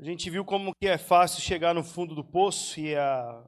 [0.00, 3.44] A gente viu como que é fácil chegar no fundo do poço e a...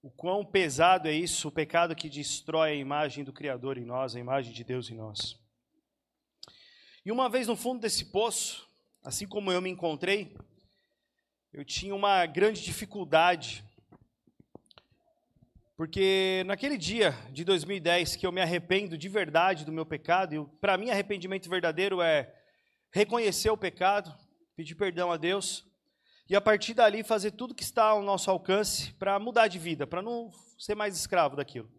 [0.00, 4.14] o quão pesado é isso, o pecado que destrói a imagem do Criador em nós,
[4.14, 5.36] a imagem de Deus em nós.
[7.04, 8.68] E uma vez no fundo desse poço,
[9.02, 10.36] assim como eu me encontrei,
[11.52, 13.64] eu tinha uma grande dificuldade,
[15.76, 20.44] porque naquele dia de 2010 que eu me arrependo de verdade do meu pecado, e
[20.60, 22.32] para mim arrependimento verdadeiro é
[22.92, 24.16] reconhecer o pecado,
[24.56, 25.66] pedir perdão a Deus
[26.28, 29.86] e a partir dali fazer tudo que está ao nosso alcance para mudar de vida,
[29.86, 31.70] para não ser mais escravo daquilo.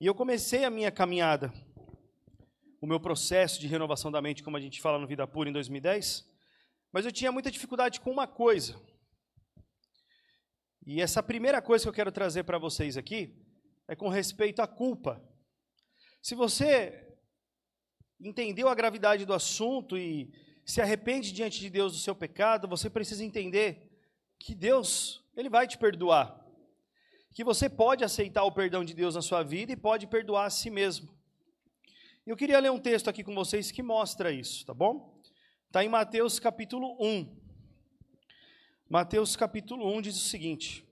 [0.00, 1.52] E eu comecei a minha caminhada,
[2.80, 5.52] o meu processo de renovação da mente, como a gente fala no Vida Pura em
[5.52, 6.24] 2010,
[6.92, 8.80] mas eu tinha muita dificuldade com uma coisa.
[10.86, 13.36] E essa primeira coisa que eu quero trazer para vocês aqui
[13.86, 15.22] é com respeito à culpa.
[16.22, 17.06] Se você
[18.20, 20.32] entendeu a gravidade do assunto e
[20.68, 23.90] se arrepende diante de Deus do seu pecado, você precisa entender
[24.38, 26.46] que Deus, ele vai te perdoar.
[27.32, 30.50] Que você pode aceitar o perdão de Deus na sua vida e pode perdoar a
[30.50, 31.08] si mesmo.
[32.26, 35.18] Eu queria ler um texto aqui com vocês que mostra isso, tá bom?
[35.68, 37.34] Está em Mateus capítulo 1.
[38.90, 40.86] Mateus capítulo 1 diz o seguinte,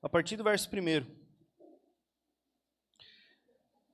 [0.00, 1.18] a partir do verso 1.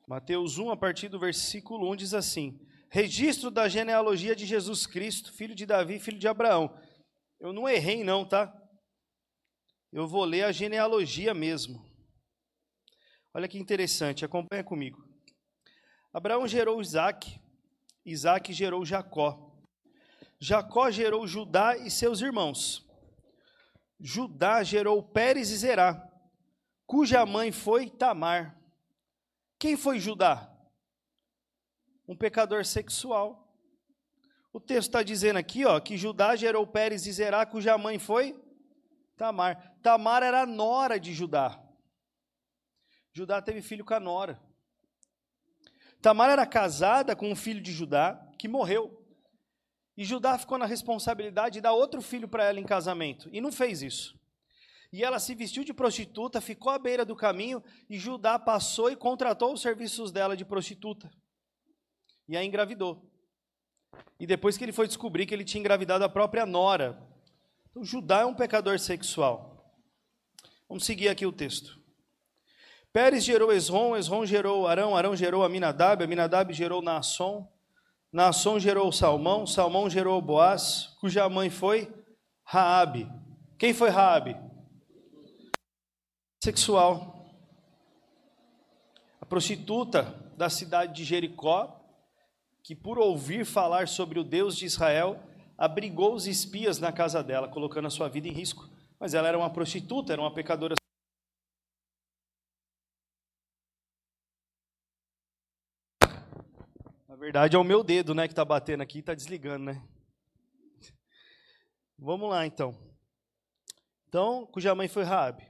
[0.07, 2.61] Mateus 1, a partir do versículo 1, diz assim:
[2.95, 6.79] Registro da genealogia de Jesus Cristo, filho de Davi, filho de Abraão.
[7.41, 8.57] Eu não errei, não, tá?
[9.93, 11.85] Eu vou ler a genealogia mesmo.
[13.35, 15.05] Olha que interessante, acompanha comigo.
[16.13, 17.37] Abraão gerou Isaac,
[18.07, 19.53] Isaac gerou Jacó.
[20.39, 22.89] Jacó gerou Judá e seus irmãos.
[23.99, 26.09] Judá gerou Pérez e Zerá,
[26.87, 28.57] cuja mãe foi Tamar.
[29.59, 30.54] Quem foi Judá?
[32.07, 33.41] Um pecador sexual.
[34.53, 38.41] O texto está dizendo aqui ó, que Judá gerou Pérez e Zerá, cuja mãe foi
[39.17, 39.77] Tamar.
[39.83, 41.61] Tamar era a nora de Judá.
[43.13, 44.41] Judá teve filho com a nora.
[46.01, 49.01] Tamar era casada com um filho de Judá que morreu.
[49.97, 53.29] E Judá ficou na responsabilidade de dar outro filho para ela em casamento.
[53.33, 54.19] E não fez isso.
[54.93, 58.97] E ela se vestiu de prostituta, ficou à beira do caminho, e Judá passou e
[58.97, 61.11] contratou os serviços dela de prostituta
[62.29, 63.11] e a engravidou.
[64.19, 66.99] E depois que ele foi descobrir que ele tinha engravidado a própria nora.
[67.71, 69.55] Então, Judá é um pecador sexual.
[70.69, 71.79] Vamos seguir aqui o texto.
[72.93, 77.51] Pérez gerou Esrom, Esrom gerou Arão, Arão gerou Aminadab, Aminadab gerou Naasson,
[78.13, 81.93] Naasson gerou Salmão, Salmão gerou Boaz, cuja mãe foi
[82.45, 83.11] Raabe.
[83.59, 84.37] Quem foi Raabe?
[86.43, 87.27] Sexual.
[89.21, 90.03] A prostituta
[90.37, 91.84] da cidade de Jericó,
[92.65, 95.23] que, por ouvir falar sobre o Deus de Israel,
[95.57, 98.67] abrigou os espias na casa dela, colocando a sua vida em risco.
[98.99, 100.75] Mas ela era uma prostituta, era uma pecadora.
[107.07, 109.87] Na verdade, é o meu dedo né, que está batendo aqui e está desligando, né?
[111.99, 112.75] Vamos lá, então.
[114.09, 115.47] Então, cuja mãe foi Raabe.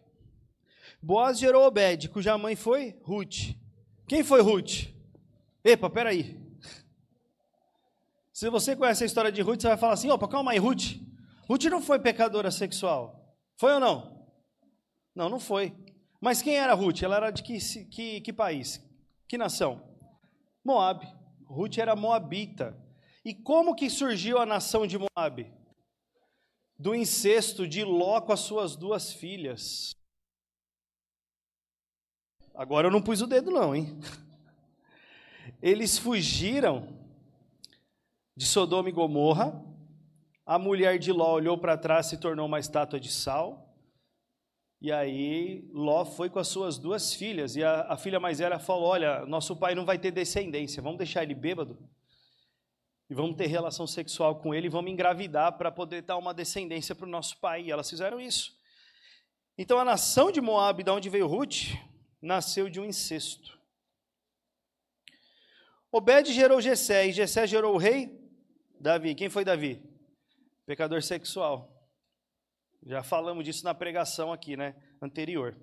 [1.00, 3.54] Boaz gerou Obed, cuja mãe foi Ruth.
[4.08, 4.88] Quem foi Ruth?
[5.62, 6.43] Epa, peraí.
[8.34, 10.96] Se você conhece a história de Ruth, você vai falar assim: opa, calma aí, Ruth.
[11.48, 13.38] Ruth não foi pecadora sexual.
[13.56, 14.28] Foi ou não?
[15.14, 15.72] Não, não foi.
[16.20, 17.02] Mas quem era Ruth?
[17.02, 18.84] Ela era de que, que, que país?
[19.28, 19.80] Que nação?
[20.64, 21.06] Moab.
[21.46, 22.76] Ruth era moabita.
[23.24, 25.46] E como que surgiu a nação de Moab?
[26.76, 29.94] Do incesto de Ló com as suas duas filhas.
[32.52, 33.96] Agora eu não pus o dedo não, hein?
[35.62, 37.03] Eles fugiram
[38.36, 39.62] de Sodoma e Gomorra.
[40.44, 43.74] A mulher de Ló olhou para trás e se tornou uma estátua de sal.
[44.80, 47.56] E aí Ló foi com as suas duas filhas.
[47.56, 50.98] E a, a filha mais velha falou: Olha, nosso pai não vai ter descendência, vamos
[50.98, 51.78] deixar ele bêbado.
[53.08, 56.94] E vamos ter relação sexual com ele e vamos engravidar para poder dar uma descendência
[56.94, 57.62] para o nosso pai.
[57.62, 58.52] E elas fizeram isso.
[59.56, 61.74] Então a nação de Moab, de onde veio Ruth,
[62.20, 63.58] nasceu de um incesto.
[65.92, 68.23] Obed gerou Jessé, e Jessé gerou o rei
[68.84, 69.82] Davi, quem foi Davi?
[70.66, 71.74] Pecador sexual.
[72.84, 74.76] Já falamos disso na pregação aqui, né?
[75.00, 75.56] Anterior.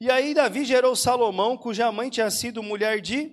[0.00, 3.30] E aí Davi gerou Salomão, cuja mãe tinha sido mulher de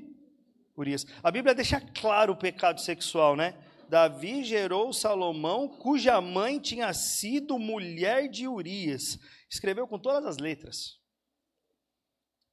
[0.78, 1.08] Urias.
[1.24, 3.58] A Bíblia deixa claro o pecado sexual, né?
[3.90, 9.18] Davi gerou Salomão, cuja mãe tinha sido mulher de Urias.
[9.50, 11.00] Escreveu com todas as letras.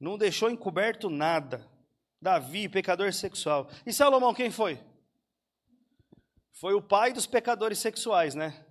[0.01, 1.71] Não deixou encoberto nada.
[2.19, 3.69] Davi, pecador sexual.
[3.85, 4.81] E Salomão quem foi?
[6.55, 8.65] Foi o pai dos pecadores sexuais, né?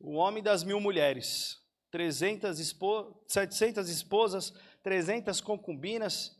[0.00, 1.60] O homem das mil mulheres,
[1.90, 6.36] 300 espo 700 esposas, 300 concubinas,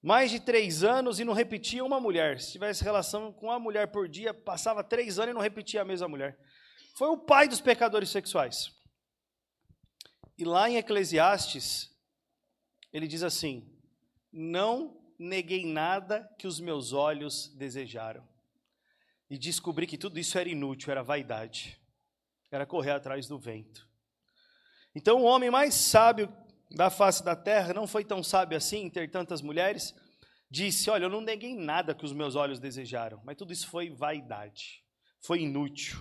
[0.00, 2.40] mais de três anos e não repetia uma mulher.
[2.40, 5.84] Se tivesse relação com uma mulher por dia, passava três anos e não repetia a
[5.84, 6.38] mesma mulher.
[6.94, 8.72] Foi o pai dos pecadores sexuais.
[10.36, 11.90] E lá em Eclesiastes,
[12.92, 13.68] ele diz assim:
[14.32, 18.27] Não neguei nada que os meus olhos desejaram.
[19.30, 21.78] E descobri que tudo isso era inútil, era vaidade,
[22.50, 23.86] era correr atrás do vento.
[24.94, 26.32] Então, o homem mais sábio
[26.70, 29.94] da face da terra não foi tão sábio assim em ter tantas mulheres.
[30.50, 33.90] Disse: Olha, eu não neguei nada que os meus olhos desejaram, mas tudo isso foi
[33.90, 34.82] vaidade,
[35.20, 35.98] foi inútil.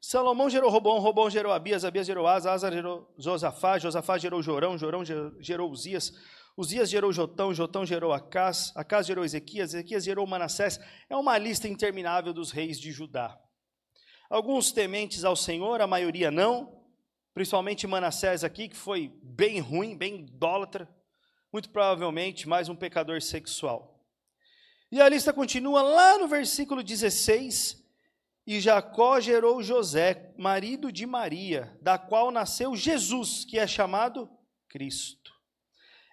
[0.00, 4.76] Salomão gerou Robão, Robão gerou Abias, Abias gerou Asa, Asa gerou Josafá, Josafá gerou Jorão,
[4.76, 6.12] Jorão gerou Uzias,
[6.56, 10.78] Uzias gerou Jotão, Jotão gerou Acás, Acás gerou Ezequias, Ezequias gerou Manassés.
[11.08, 13.38] É uma lista interminável dos reis de Judá.
[14.28, 16.82] Alguns tementes ao Senhor, a maioria não,
[17.34, 20.88] principalmente Manassés aqui, que foi bem ruim, bem idólatra,
[21.52, 24.02] muito provavelmente mais um pecador sexual.
[24.90, 27.82] E a lista continua lá no versículo 16,
[28.46, 34.28] e Jacó gerou José, marido de Maria, da qual nasceu Jesus, que é chamado
[34.68, 35.21] Cristo.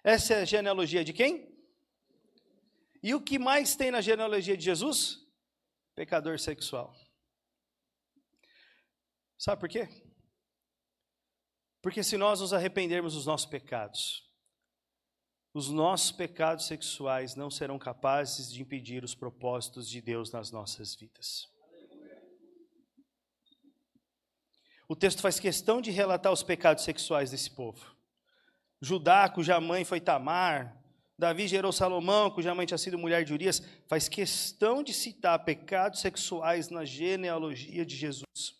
[0.02, 1.48] Essa é a genealogia de quem?
[3.02, 5.26] E o que mais tem na genealogia de Jesus?
[5.94, 6.94] Pecador sexual.
[9.38, 9.88] Sabe por quê?
[11.82, 14.28] Porque se nós nos arrependermos dos nossos pecados,
[15.54, 20.94] os nossos pecados sexuais não serão capazes de impedir os propósitos de Deus nas nossas
[20.94, 21.50] vidas.
[24.90, 27.94] o texto faz questão de relatar os pecados sexuais desse povo.
[28.80, 30.80] Judá, cuja mãe foi Tamar,
[31.20, 36.00] Davi gerou Salomão, cuja mãe tinha sido mulher de Urias, faz questão de citar pecados
[36.00, 38.58] sexuais na genealogia de Jesus.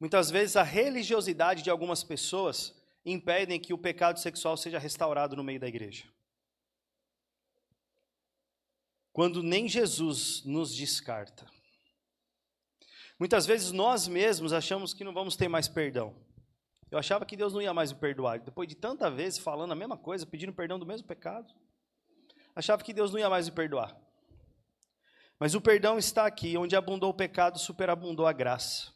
[0.00, 2.74] Muitas vezes a religiosidade de algumas pessoas
[3.04, 6.04] impedem que o pecado sexual seja restaurado no meio da igreja.
[9.12, 11.46] Quando nem Jesus nos descarta.
[13.18, 16.25] Muitas vezes nós mesmos achamos que não vamos ter mais perdão.
[16.96, 18.40] Eu achava que Deus não ia mais me perdoar.
[18.40, 21.54] Depois de tanta vezes falando a mesma coisa, pedindo perdão do mesmo pecado,
[22.54, 23.94] achava que Deus não ia mais me perdoar.
[25.38, 28.94] Mas o perdão está aqui, onde abundou o pecado, superabundou a graça.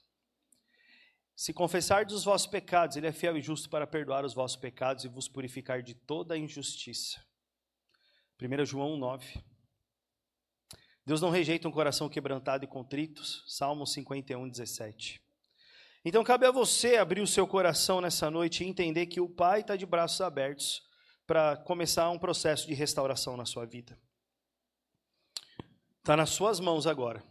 [1.37, 5.05] Se confessardes os vossos pecados, Ele é fiel e justo para perdoar os vossos pecados
[5.05, 7.23] e vos purificar de toda a injustiça.
[8.41, 9.45] 1 João 9.
[11.05, 13.23] Deus não rejeita um coração quebrantado e contrito.
[13.47, 15.21] Salmo 51, 17.
[16.05, 19.61] Então cabe a você abrir o seu coração nessa noite e entender que o Pai
[19.61, 20.83] está de braços abertos
[21.27, 23.99] para começar um processo de restauração na sua vida.
[25.99, 27.23] Está nas suas mãos agora.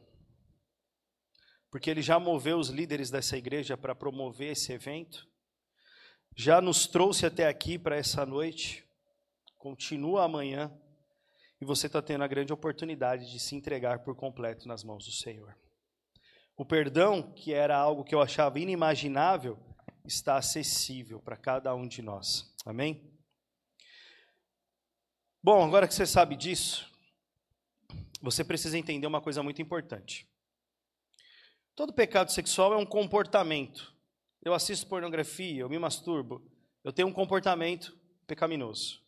[1.72, 5.28] Porque Ele já moveu os líderes dessa igreja para promover esse evento.
[6.36, 8.88] Já nos trouxe até aqui para essa noite.
[9.58, 10.72] Continua amanhã
[11.60, 15.12] e você está tendo a grande oportunidade de se entregar por completo nas mãos do
[15.12, 15.58] Senhor.
[16.60, 19.58] O perdão, que era algo que eu achava inimaginável,
[20.04, 22.54] está acessível para cada um de nós.
[22.66, 23.10] Amém?
[25.42, 26.86] Bom, agora que você sabe disso,
[28.22, 30.30] você precisa entender uma coisa muito importante.
[31.78, 33.96] Todo pecado sexual é um comportamento.
[34.44, 36.46] Eu assisto pornografia, eu me masturbo,
[36.84, 37.98] eu tenho um comportamento
[38.28, 39.02] pecaminoso.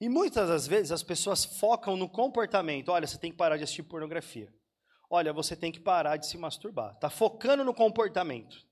[0.00, 2.90] E muitas das vezes as pessoas focam no comportamento.
[2.90, 4.56] Olha, você tem que parar de assistir pornografia.
[5.10, 6.94] Olha, você tem que parar de se masturbar.
[6.94, 8.66] Está focando no comportamento.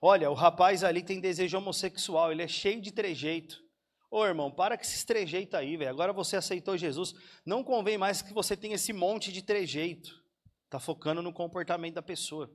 [0.00, 3.62] Olha, o rapaz ali tem desejo homossexual, ele é cheio de trejeito.
[4.10, 5.90] Ô irmão, para com esse trejeito aí, velho.
[5.90, 7.14] Agora você aceitou Jesus.
[7.46, 10.22] Não convém mais que você tenha esse monte de trejeito.
[10.64, 12.50] Está focando no comportamento da pessoa.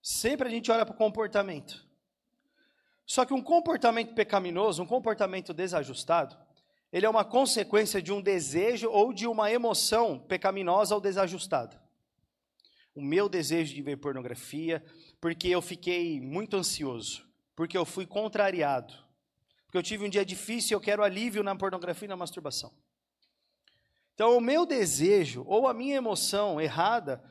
[0.00, 1.86] Sempre a gente olha para o comportamento.
[3.04, 6.38] Só que um comportamento pecaminoso, um comportamento desajustado,
[6.92, 11.80] ele é uma consequência de um desejo ou de uma emoção pecaminosa ou desajustada.
[12.94, 14.84] O meu desejo de ver pornografia,
[15.20, 18.92] porque eu fiquei muito ansioso, porque eu fui contrariado,
[19.66, 22.72] porque eu tive um dia difícil e eu quero alívio na pornografia e na masturbação.
[24.14, 27.22] Então, o meu desejo ou a minha emoção errada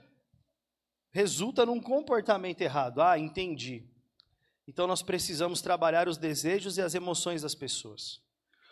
[1.12, 3.02] resulta num comportamento errado.
[3.02, 3.84] Ah, entendi.
[4.68, 8.22] Então nós precisamos trabalhar os desejos e as emoções das pessoas.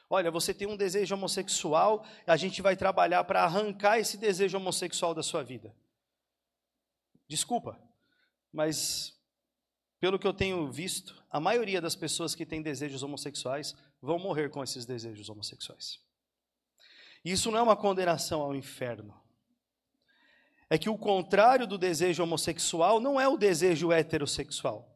[0.10, 5.14] Olha, você tem um desejo homossexual, a gente vai trabalhar para arrancar esse desejo homossexual
[5.14, 5.76] da sua vida.
[7.28, 7.78] Desculpa,
[8.52, 9.18] mas
[10.00, 14.50] pelo que eu tenho visto, a maioria das pessoas que têm desejos homossexuais vão morrer
[14.50, 16.00] com esses desejos homossexuais.
[17.26, 19.20] Isso não é uma condenação ao inferno.
[20.70, 24.88] É que o contrário do desejo homossexual não é o desejo heterossexual.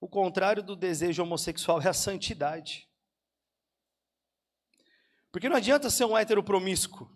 [0.00, 2.88] O contrário do desejo homossexual é a santidade.
[5.34, 7.10] Porque não adianta ser um hétero promíscuo.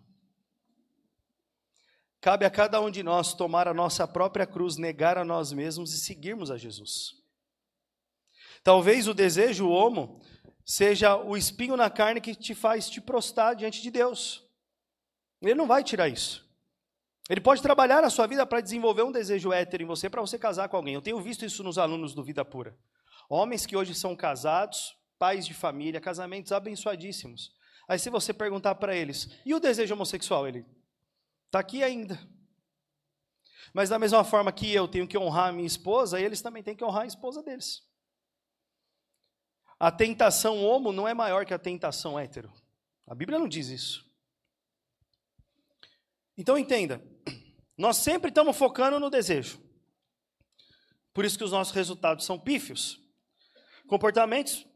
[2.19, 5.93] Cabe a cada um de nós tomar a nossa própria cruz, negar a nós mesmos
[5.93, 7.13] e seguirmos a Jesus.
[8.61, 10.21] Talvez o desejo homo
[10.65, 14.43] seja o espinho na carne que te faz te prostrar diante de Deus.
[15.41, 16.45] Ele não vai tirar isso.
[17.29, 20.37] Ele pode trabalhar na sua vida para desenvolver um desejo hétero em você, para você
[20.37, 20.93] casar com alguém.
[20.93, 22.77] Eu tenho visto isso nos alunos do Vida Pura.
[23.29, 27.57] Homens que hoje são casados, pais de família, casamentos abençoadíssimos.
[27.89, 30.47] Aí se você perguntar para eles, e o desejo homossexual?
[30.47, 30.63] Ele
[31.47, 32.19] está aqui ainda.
[33.73, 36.75] Mas da mesma forma que eu tenho que honrar a minha esposa, eles também têm
[36.75, 37.81] que honrar a esposa deles.
[39.79, 42.53] A tentação homo não é maior que a tentação hétero.
[43.07, 44.07] A Bíblia não diz isso.
[46.37, 47.03] Então entenda,
[47.75, 49.59] nós sempre estamos focando no desejo.
[51.11, 53.01] Por isso que os nossos resultados são pífios.
[53.87, 54.68] Comportamentos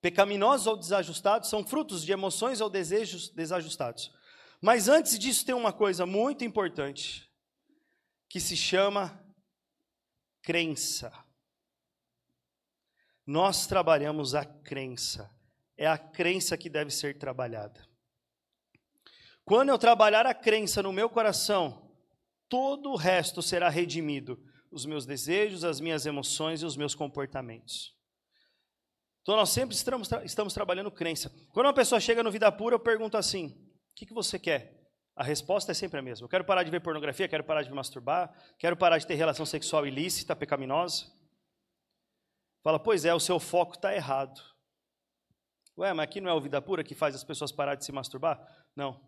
[0.00, 4.12] pecaminosos ou desajustados são frutos de emoções ou desejos desajustados.
[4.60, 7.30] Mas antes disso tem uma coisa muito importante
[8.28, 9.24] que se chama
[10.42, 11.12] crença.
[13.26, 15.30] Nós trabalhamos a crença.
[15.76, 17.88] É a crença que deve ser trabalhada.
[19.44, 21.90] Quando eu trabalhar a crença no meu coração,
[22.48, 24.38] todo o resto será redimido:
[24.70, 27.98] os meus desejos, as minhas emoções e os meus comportamentos.
[29.30, 31.30] Então nós sempre estamos, estamos trabalhando crença.
[31.52, 34.90] Quando uma pessoa chega no Vida Pura, eu pergunto assim: o que, que você quer?
[35.14, 36.24] A resposta é sempre a mesma.
[36.24, 39.14] Eu quero parar de ver pornografia, quero parar de me masturbar, quero parar de ter
[39.14, 41.06] relação sexual ilícita, pecaminosa.
[42.64, 44.40] Fala, pois é, o seu foco está errado.
[45.78, 47.92] Ué, mas aqui não é o Vida Pura que faz as pessoas parar de se
[47.92, 48.44] masturbar?
[48.74, 49.00] Não.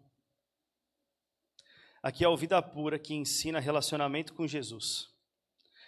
[2.01, 5.12] Aqui é o Vida Pura que ensina relacionamento com Jesus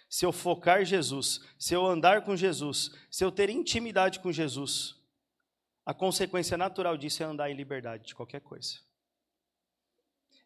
[0.09, 4.95] se eu focar Jesus, se eu andar com Jesus, se eu ter intimidade com Jesus,
[5.85, 8.79] a consequência natural disso é andar em liberdade de qualquer coisa.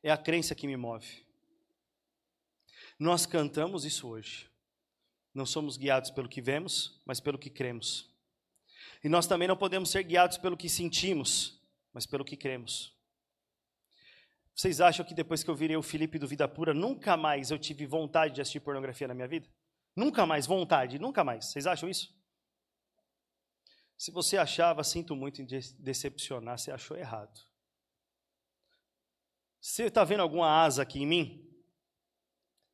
[0.03, 1.25] É a crença que me move.
[2.97, 4.49] Nós cantamos isso hoje.
[5.33, 8.09] Não somos guiados pelo que vemos, mas pelo que cremos.
[9.03, 11.61] E nós também não podemos ser guiados pelo que sentimos,
[11.93, 12.98] mas pelo que cremos.
[14.59, 17.57] Vocês acham que depois que eu virei o Felipe do Vida Pura, nunca mais eu
[17.57, 19.47] tive vontade de assistir pornografia na minha vida?
[19.95, 21.45] Nunca mais, vontade, nunca mais.
[21.45, 22.13] Vocês acham isso?
[23.97, 27.39] Se você achava, sinto muito em decepcionar, você achou errado.
[29.61, 31.49] Você está vendo alguma asa aqui em mim?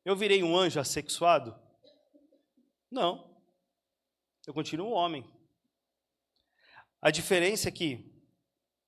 [0.04, 1.56] Eu virei um anjo assexuado?
[2.90, 3.40] Não.
[4.48, 5.24] Eu continuo um homem.
[7.00, 8.15] A diferença é que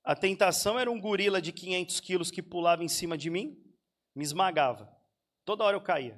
[0.08, 3.62] a tentação era um gorila de 500 quilos que pulava em cima de mim,
[4.16, 4.90] me esmagava.
[5.44, 6.18] Toda hora eu caía.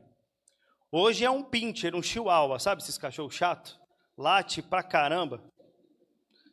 [0.92, 3.80] Hoje é um pincher, um chihuahua, sabe esses cachorros chato?
[4.16, 5.44] Late pra caramba.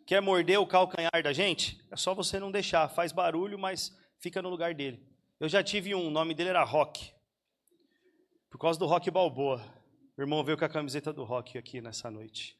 [0.06, 1.78] Quer morder o calcanhar da gente?
[1.90, 2.88] É só você não deixar.
[2.88, 5.06] Faz barulho, mas fica no lugar dele.
[5.38, 7.12] Eu já tive um, o nome dele era Rock.
[8.48, 9.62] Por causa do Rock Balboa.
[10.16, 12.56] O irmão veio com a camiseta do Rock aqui nessa noite.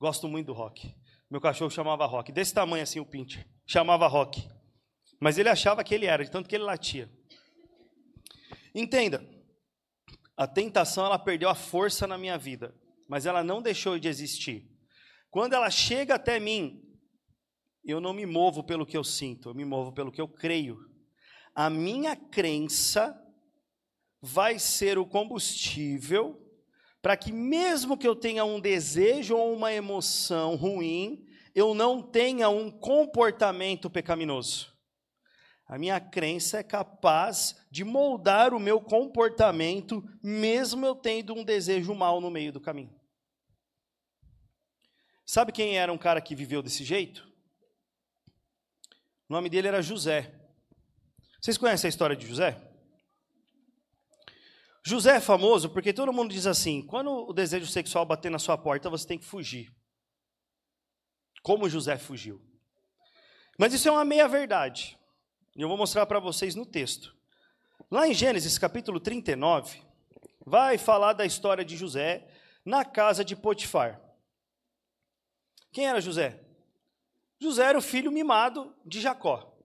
[0.00, 0.96] Gosto muito do Rock.
[1.30, 2.32] Meu cachorro chamava Rock.
[2.32, 4.48] Desse tamanho assim o pincher chamava Rock.
[5.20, 7.08] Mas ele achava que ele era, de tanto que ele latia.
[8.74, 9.24] Entenda,
[10.36, 12.74] a tentação ela perdeu a força na minha vida,
[13.08, 14.68] mas ela não deixou de existir.
[15.30, 16.82] Quando ela chega até mim,
[17.84, 20.78] eu não me movo pelo que eu sinto, eu me movo pelo que eu creio.
[21.54, 23.16] A minha crença
[24.20, 26.49] vai ser o combustível
[27.02, 32.48] para que, mesmo que eu tenha um desejo ou uma emoção ruim, eu não tenha
[32.48, 34.70] um comportamento pecaminoso.
[35.66, 41.94] A minha crença é capaz de moldar o meu comportamento, mesmo eu tendo um desejo
[41.94, 42.94] mal no meio do caminho.
[45.24, 47.30] Sabe quem era um cara que viveu desse jeito?
[49.28, 50.34] O nome dele era José.
[51.40, 52.69] Vocês conhecem a história de José?
[54.84, 58.56] José é famoso porque todo mundo diz assim: quando o desejo sexual bater na sua
[58.56, 59.70] porta, você tem que fugir
[61.42, 62.40] como José fugiu.
[63.58, 64.98] Mas isso é uma meia-verdade.
[65.56, 67.16] E eu vou mostrar para vocês no texto.
[67.90, 69.82] Lá em Gênesis capítulo 39,
[70.46, 72.28] vai falar da história de José
[72.64, 74.00] na casa de Potifar.
[75.72, 76.40] Quem era José?
[77.40, 79.58] José era o filho mimado de Jacó,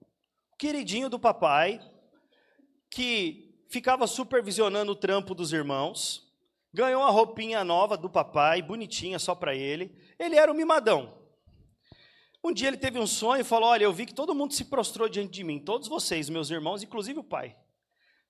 [0.58, 1.78] queridinho do papai,
[2.90, 6.32] que ficava supervisionando o trampo dos irmãos,
[6.72, 9.96] ganhou uma roupinha nova do papai, bonitinha só para ele.
[10.18, 11.16] Ele era o mimadão.
[12.44, 14.66] Um dia ele teve um sonho e falou: Olha, eu vi que todo mundo se
[14.66, 17.56] prostrou diante de mim, todos vocês, meus irmãos, inclusive o pai.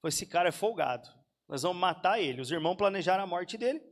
[0.00, 1.09] Falei, esse cara é folgado,
[1.49, 2.40] nós vamos matar ele.
[2.40, 3.83] Os irmãos planejaram a morte dele.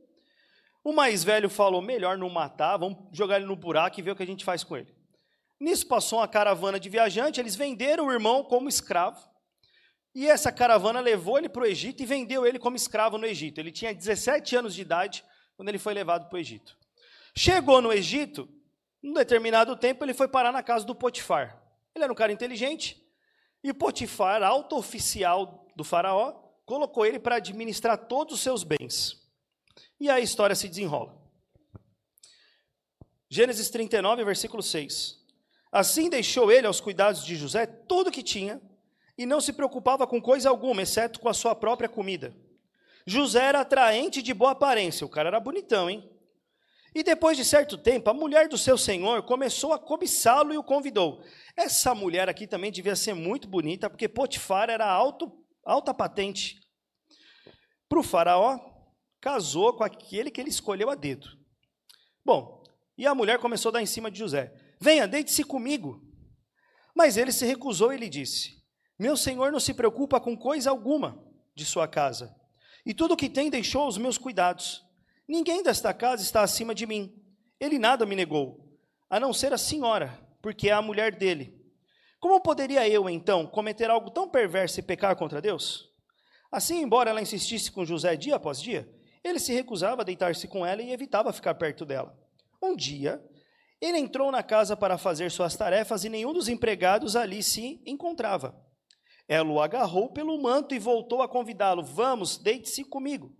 [0.83, 4.15] O mais velho falou: melhor não matar, vamos jogar ele no buraco e ver o
[4.15, 4.93] que a gente faz com ele.
[5.59, 9.34] Nisso passou uma caravana de viajantes, eles venderam o irmão como escravo.
[10.15, 13.59] E essa caravana levou ele para o Egito e vendeu ele como escravo no Egito.
[13.59, 15.25] Ele tinha 17 anos de idade
[15.57, 16.77] quando ele foi levado para o Egito.
[17.37, 18.47] Chegou no Egito,
[19.03, 21.61] num determinado tempo, ele foi parar na casa do Potifar.
[21.93, 23.05] Ele era um cara inteligente,
[23.61, 26.31] e Potifar, alto oficial do faraó,
[26.65, 29.21] colocou ele para administrar todos os seus bens.
[29.99, 31.13] E a história se desenrola.
[33.29, 35.19] Gênesis 39, versículo 6.
[35.71, 38.61] Assim deixou ele aos cuidados de José tudo que tinha,
[39.17, 42.35] e não se preocupava com coisa alguma, exceto com a sua própria comida.
[43.05, 46.09] José era atraente de boa aparência, o cara era bonitão, hein?
[46.93, 50.63] E depois de certo tempo, a mulher do seu senhor começou a cobiçá-lo e o
[50.63, 51.21] convidou.
[51.55, 55.29] Essa mulher aqui também devia ser muito bonita, porque Potifar era alto,
[55.63, 56.61] alta patente.
[57.89, 58.57] Para o faraó,
[59.19, 61.27] casou com aquele que ele escolheu a dedo.
[62.23, 62.63] Bom,
[62.97, 66.01] e a mulher começou a dar em cima de José: Venha, deite-se comigo.
[66.95, 68.64] Mas ele se recusou e lhe disse:
[68.97, 71.21] Meu senhor não se preocupa com coisa alguma
[71.53, 72.35] de sua casa,
[72.85, 74.85] e tudo o que tem deixou aos meus cuidados.
[75.27, 77.13] Ninguém desta casa está acima de mim.
[77.59, 78.77] Ele nada me negou,
[79.09, 81.59] a não ser a senhora, porque é a mulher dele.
[82.19, 85.89] Como poderia eu, então, cometer algo tão perverso e pecar contra Deus?
[86.51, 88.89] Assim, embora ela insistisse com José dia após dia,
[89.23, 92.17] ele se recusava a deitar-se com ela e evitava ficar perto dela.
[92.61, 93.23] Um dia,
[93.81, 98.55] ele entrou na casa para fazer suas tarefas e nenhum dos empregados ali se encontrava.
[99.27, 103.35] Ela o agarrou pelo manto e voltou a convidá-lo: Vamos, deite-se comigo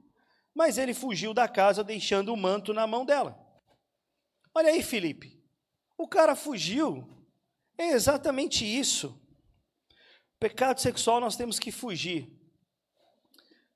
[0.56, 3.38] mas ele fugiu da casa deixando o manto na mão dela.
[4.54, 5.38] Olha aí, Felipe.
[5.98, 7.06] O cara fugiu.
[7.78, 9.22] É exatamente isso.
[10.40, 12.32] Pecado sexual nós temos que fugir.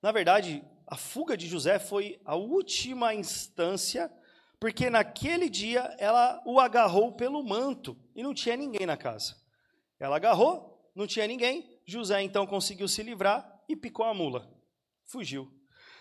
[0.02, 4.10] Na verdade, a fuga de José foi a última instância,
[4.58, 9.36] porque naquele dia ela o agarrou pelo manto e não tinha ninguém na casa.
[10.00, 11.69] Ela agarrou, não tinha ninguém.
[11.90, 14.50] José então conseguiu se livrar e picou a mula.
[15.06, 15.52] Fugiu.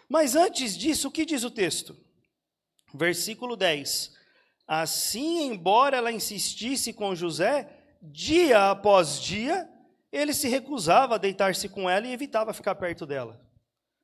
[0.08, 1.96] Mas antes disso, o que diz o texto?
[2.94, 4.16] Versículo 10.
[4.66, 9.68] Assim, embora ela insistisse com José, dia após dia,
[10.12, 13.40] ele se recusava a deitar-se com ela e evitava ficar perto dela.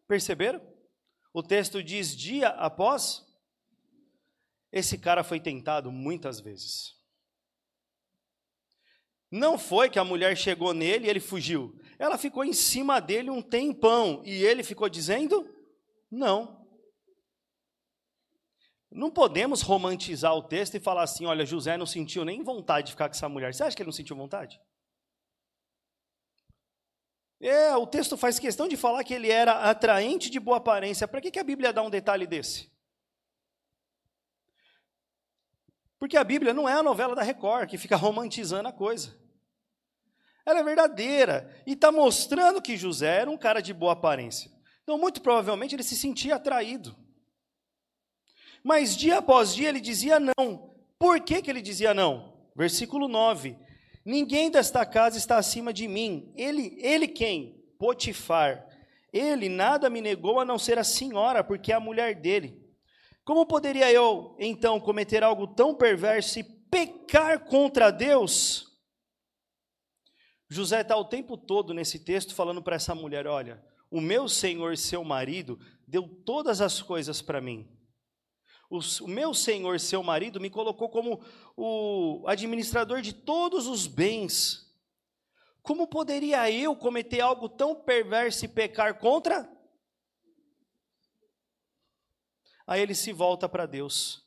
[0.06, 0.60] Perceberam?
[1.32, 3.24] O texto diz dia após.
[4.70, 6.94] Esse cara foi tentado muitas vezes.
[9.34, 11.76] Não foi que a mulher chegou nele e ele fugiu.
[11.98, 15.52] Ela ficou em cima dele um tempão e ele ficou dizendo:
[16.08, 16.64] não.
[18.92, 22.92] Não podemos romantizar o texto e falar assim: olha, José não sentiu nem vontade de
[22.92, 23.52] ficar com essa mulher.
[23.52, 24.60] Você acha que ele não sentiu vontade?
[27.40, 31.08] É, o texto faz questão de falar que ele era atraente de boa aparência.
[31.08, 32.72] Para que, que a Bíblia dá um detalhe desse?
[35.98, 39.23] Porque a Bíblia não é a novela da Record, que fica romantizando a coisa.
[40.46, 44.50] Ela é verdadeira e está mostrando que José era um cara de boa aparência.
[44.82, 46.94] Então, muito provavelmente, ele se sentia atraído.
[48.62, 50.74] Mas dia após dia ele dizia não.
[50.98, 52.34] Por que, que ele dizia não?
[52.54, 53.56] Versículo 9:
[54.04, 56.32] Ninguém desta casa está acima de mim.
[56.36, 57.62] Ele, ele quem?
[57.78, 58.66] Potifar.
[59.12, 62.62] Ele nada me negou a não ser a senhora, porque é a mulher dele.
[63.24, 68.73] Como poderia eu, então, cometer algo tão perverso e pecar contra Deus?
[70.54, 74.76] José está o tempo todo nesse texto falando para essa mulher: olha, o meu senhor,
[74.78, 77.68] seu marido, deu todas as coisas para mim.
[78.70, 81.20] O, meu senhor, seu marido, me colocou como
[81.56, 84.72] o administrador de todos os bens.
[85.60, 89.50] Como poderia eu cometer algo tão perverso e pecar contra?
[92.66, 94.24] Aí ele se volta para Deus.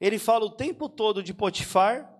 [0.00, 2.11] Ele fala o tempo todo de Potifar,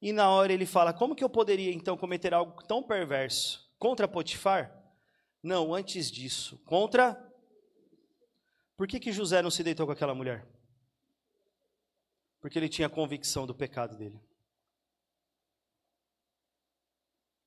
[0.00, 4.06] e na hora ele fala: Como que eu poderia então cometer algo tão perverso contra
[4.06, 4.74] Potifar?
[5.42, 6.58] Não, antes disso.
[6.64, 7.24] Contra.
[8.76, 10.46] Por que, que José não se deitou com aquela mulher?
[12.40, 14.20] Porque ele tinha convicção do pecado dele.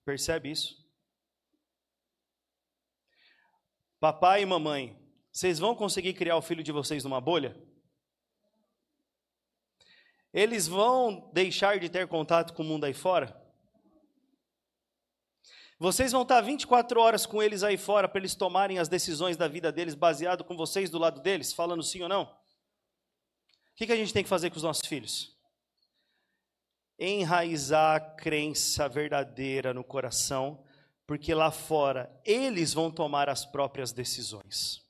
[0.03, 0.81] Percebe isso?
[3.99, 4.99] Papai e mamãe,
[5.31, 7.55] vocês vão conseguir criar o filho de vocês numa bolha?
[10.33, 13.39] Eles vão deixar de ter contato com o mundo aí fora?
[15.77, 19.47] Vocês vão estar 24 horas com eles aí fora para eles tomarem as decisões da
[19.47, 22.23] vida deles baseado com vocês do lado deles, falando sim ou não?
[22.23, 22.29] O
[23.75, 25.35] que, que a gente tem que fazer com os nossos filhos?
[27.01, 30.63] enraizar a crença verdadeira no coração,
[31.07, 34.85] porque lá fora eles vão tomar as próprias decisões.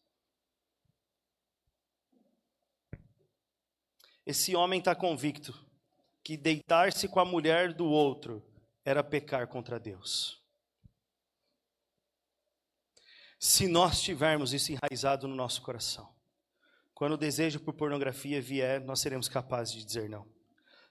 [4.25, 5.53] Esse homem está convicto
[6.23, 8.43] que deitar-se com a mulher do outro
[8.85, 10.41] era pecar contra Deus.
[13.39, 16.13] Se nós tivermos isso enraizado no nosso coração,
[16.93, 20.27] quando o desejo por pornografia vier, nós seremos capazes de dizer não.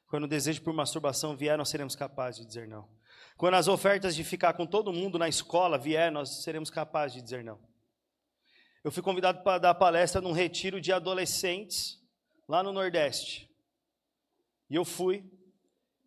[0.09, 2.89] Quando o desejo por masturbação vier, nós seremos capazes de dizer não.
[3.37, 7.23] Quando as ofertas de ficar com todo mundo na escola vier, nós seremos capazes de
[7.23, 7.61] dizer não.
[8.83, 12.00] Eu fui convidado para dar palestra num retiro de adolescentes
[12.51, 13.49] lá no Nordeste.
[14.69, 15.25] E eu fui.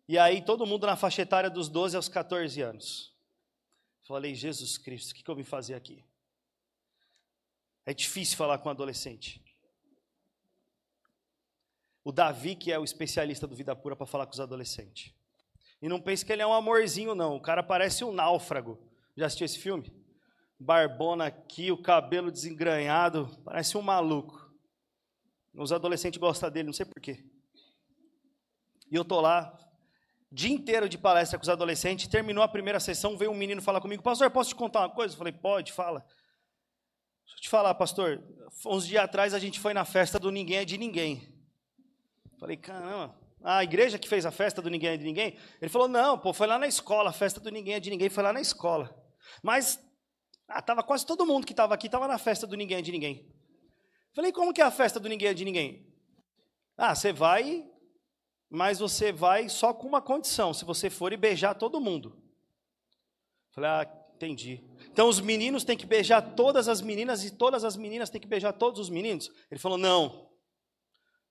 [0.06, 3.14] E aí todo mundo na faixa etária dos 12 aos 14 anos.
[4.06, 6.04] Falei, Jesus Cristo, o que, que eu vim fazer aqui?
[7.86, 9.42] É difícil falar com um adolescente.
[12.04, 15.14] O Davi, que é o especialista do Vida Pura para falar com os adolescentes.
[15.80, 17.36] E não pense que ele é um amorzinho, não.
[17.36, 18.78] O cara parece um náufrago.
[19.16, 19.90] Já assistiu esse filme?
[20.60, 24.43] Barbona aqui, o cabelo desengranhado, parece um maluco.
[25.56, 27.24] Os adolescentes gostam dele, não sei porquê.
[28.90, 29.56] E eu tô lá,
[30.30, 33.80] dia inteiro de palestra com os adolescentes, terminou a primeira sessão, veio um menino falar
[33.80, 35.14] comigo, pastor, posso te contar uma coisa?
[35.14, 36.00] Eu falei, pode, fala.
[37.24, 38.22] Deixa eu te falar, pastor,
[38.66, 41.32] uns dias atrás a gente foi na festa do Ninguém é de Ninguém.
[42.38, 45.36] Falei, caramba, a igreja que fez a festa do Ninguém é de Ninguém?
[45.60, 48.10] Ele falou, não, pô, foi lá na escola, a festa do Ninguém é de Ninguém
[48.10, 48.94] foi lá na escola.
[49.42, 49.80] Mas,
[50.48, 52.90] ah, tava quase todo mundo que estava aqui, estava na festa do Ninguém é de
[52.90, 53.32] Ninguém.
[54.14, 55.86] Falei, como que é a festa do Ninguém é de Ninguém?
[56.76, 57.68] Ah, você vai,
[58.48, 62.16] mas você vai só com uma condição, se você for e beijar todo mundo.
[63.50, 64.64] Falei, ah, entendi.
[64.90, 68.26] Então os meninos têm que beijar todas as meninas e todas as meninas têm que
[68.26, 69.30] beijar todos os meninos?
[69.50, 70.30] Ele falou, não.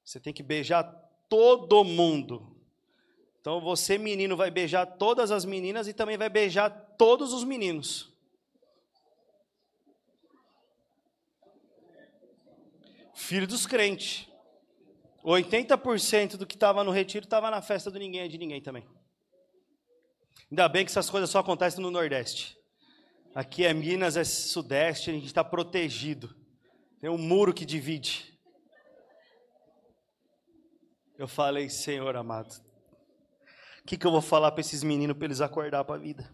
[0.03, 0.83] Você tem que beijar
[1.29, 2.53] todo mundo.
[3.39, 8.12] Então você, menino, vai beijar todas as meninas e também vai beijar todos os meninos.
[13.13, 14.27] Filho dos crentes.
[15.23, 18.85] 80% do que estava no retiro estava na festa do ninguém é de ninguém também.
[20.51, 22.57] Ainda bem que essas coisas só acontecem no Nordeste.
[23.33, 26.35] Aqui é Minas, é Sudeste, a gente está protegido.
[26.99, 28.37] Tem um muro que divide.
[31.17, 32.53] Eu falei, Senhor amado,
[33.81, 36.33] o que, que eu vou falar para esses meninos para eles acordar para a vida?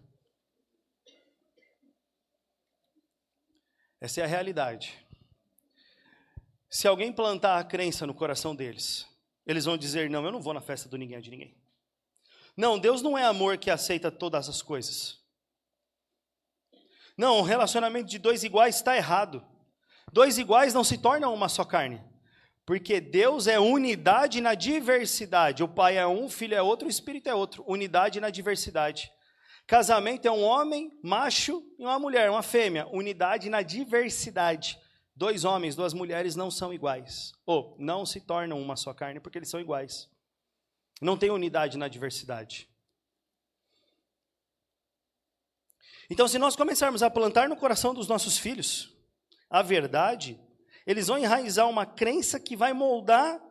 [4.02, 5.09] Essa é a realidade.
[6.70, 9.08] Se alguém plantar a crença no coração deles,
[9.46, 11.58] eles vão dizer: Não, eu não vou na festa do ninguém de ninguém.
[12.56, 15.18] Não, Deus não é amor que aceita todas as coisas.
[17.18, 19.44] Não, o relacionamento de dois iguais está errado.
[20.12, 22.02] Dois iguais não se tornam uma só carne.
[22.66, 25.64] Porque Deus é unidade na diversidade.
[25.64, 27.64] O Pai é um, o Filho é outro, o Espírito é outro.
[27.68, 29.12] Unidade na diversidade.
[29.66, 32.88] Casamento é um homem, macho, e uma mulher, uma fêmea.
[32.88, 34.80] Unidade na diversidade.
[35.20, 37.34] Dois homens, duas mulheres não são iguais.
[37.46, 40.10] Ou não se tornam uma só carne porque eles são iguais.
[41.02, 42.70] Não tem unidade na diversidade.
[46.10, 48.96] Então, se nós começarmos a plantar no coração dos nossos filhos
[49.50, 50.40] a verdade,
[50.88, 53.42] eles vão enraizar uma crença que vai moldar,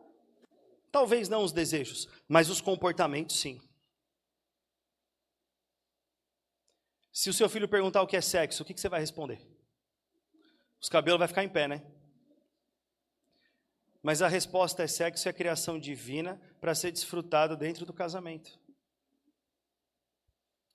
[0.91, 3.61] talvez não os desejos, mas os comportamentos sim.
[7.13, 9.58] Se o seu filho perguntar o que é sexo, o que você vai responder?
[10.81, 11.85] Os cabelos vai ficar em pé, né?
[14.03, 18.59] Mas a resposta é sexo é a criação divina para ser desfrutado dentro do casamento.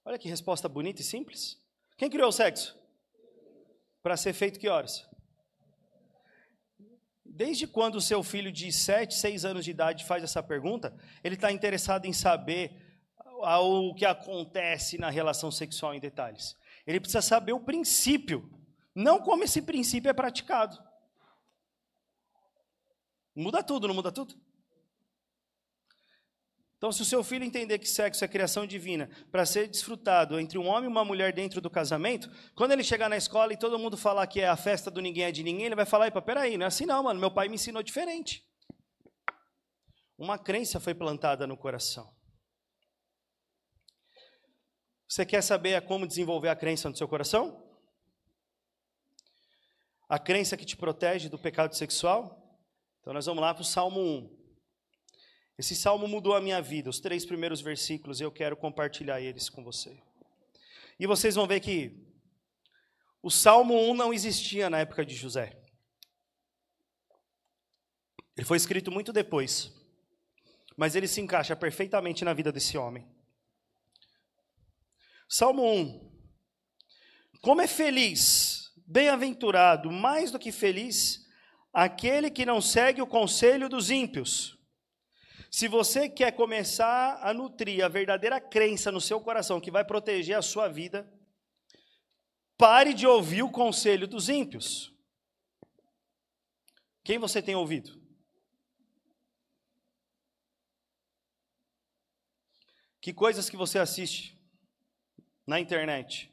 [0.06, 1.58] Olha que resposta bonita e simples.
[1.98, 2.78] Quem criou o sexo?
[4.02, 5.08] Para ser feito que horas?
[7.26, 11.36] Desde quando o seu filho de 7, 6 anos de idade faz essa pergunta, ele
[11.36, 12.80] está interessado em saber
[13.26, 16.56] o que acontece na relação sexual em detalhes.
[16.86, 18.52] Ele precisa saber o princípio,
[18.96, 20.78] não como esse princípio é praticado.
[23.36, 24.36] Muda tudo, não muda tudo?
[26.78, 30.58] Então, se o seu filho entender que sexo é criação divina para ser desfrutado entre
[30.58, 33.80] um homem e uma mulher dentro do casamento, quando ele chegar na escola e todo
[33.80, 36.22] mundo falar que é a festa do ninguém é de ninguém, ele vai falar: Epa,
[36.22, 37.22] peraí, não é assim não, mano.
[37.22, 38.44] Meu pai me ensinou diferente.
[40.18, 42.14] Uma crença foi plantada no coração.
[45.08, 47.63] Você quer saber como desenvolver a crença no seu coração?
[50.14, 52.56] A crença que te protege do pecado sexual?
[53.02, 54.46] Então, nós vamos lá para o Salmo 1.
[55.58, 56.88] Esse salmo mudou a minha vida.
[56.88, 60.00] Os três primeiros versículos eu quero compartilhar eles com você.
[61.00, 62.00] E vocês vão ver que
[63.24, 65.60] o Salmo 1 não existia na época de José.
[68.38, 69.74] Ele foi escrito muito depois.
[70.78, 73.12] mas ele se encaixa perfeitamente na vida desse homem.
[75.28, 76.14] Salmo 1.
[77.42, 78.53] Como é feliz,
[78.86, 81.26] bem-aventurado, mais do que feliz,
[81.72, 84.58] aquele que não segue o conselho dos ímpios.
[85.52, 90.36] Se você quer começar a nutrir a verdadeira crença no seu coração que vai proteger
[90.36, 91.08] a sua vida,
[92.58, 94.92] pare de ouvir o conselho dos ímpios.
[97.04, 98.02] Quem você tem ouvido?
[103.00, 104.42] Que coisas que você assiste
[105.46, 106.33] na internet?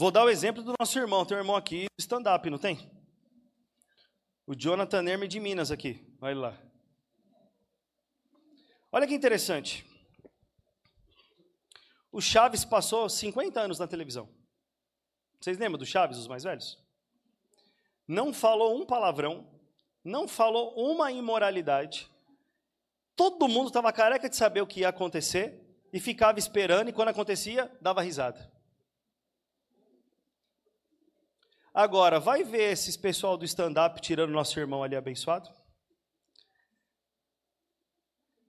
[0.00, 1.26] Vou dar o exemplo do nosso irmão.
[1.26, 2.90] Tem um irmão aqui, stand-up, não tem?
[4.46, 6.02] O Jonathan Hermes de Minas aqui.
[6.22, 6.58] Olha lá.
[8.90, 9.84] Olha que interessante.
[12.10, 14.26] O Chaves passou 50 anos na televisão.
[15.38, 16.82] Vocês lembram do Chaves, os mais velhos?
[18.08, 19.46] Não falou um palavrão,
[20.02, 22.10] não falou uma imoralidade,
[23.14, 25.60] Todo mundo estava careca de saber o que ia acontecer
[25.92, 28.50] e ficava esperando, e quando acontecia, dava risada.
[31.72, 35.48] Agora, vai ver esses pessoal do stand-up tirando nosso irmão ali abençoado?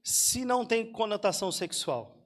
[0.03, 2.17] Se não tem conotação sexual.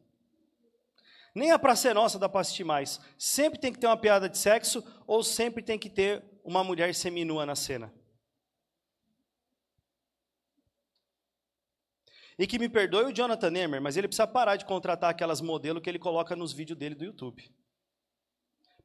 [1.35, 3.01] Nem a Praça é Nossa dá para assistir mais.
[3.19, 6.95] Sempre tem que ter uma piada de sexo ou sempre tem que ter uma mulher
[6.95, 7.93] seminua na cena.
[12.39, 15.81] E que me perdoe o Jonathan Nemer, mas ele precisa parar de contratar aquelas modelos
[15.81, 17.53] que ele coloca nos vídeos dele do YouTube.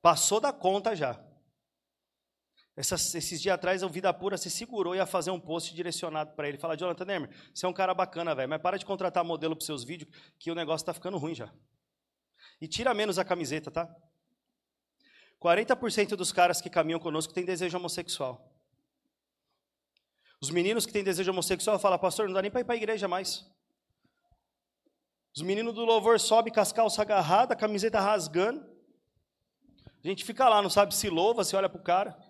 [0.02, 1.29] Passou da conta já.
[2.80, 6.32] Essas, esses dias atrás, o Vida Pura se segurou e ia fazer um post direcionado
[6.32, 6.56] para ele.
[6.56, 9.66] Fala, Jonathan Nemer, você é um cara bacana, velho, mas para de contratar modelo para
[9.66, 11.52] seus vídeos, que o negócio está ficando ruim já.
[12.58, 13.94] E tira menos a camiseta, tá?
[15.38, 18.50] 40% dos caras que caminham conosco têm desejo homossexual.
[20.40, 22.78] Os meninos que têm desejo homossexual falam, pastor, não dá nem para ir para a
[22.78, 23.44] igreja mais.
[25.36, 28.66] Os meninos do louvor sobem com as calças agarradas, a camiseta rasgando.
[30.02, 32.29] A gente fica lá, não sabe se louva, se olha para o cara.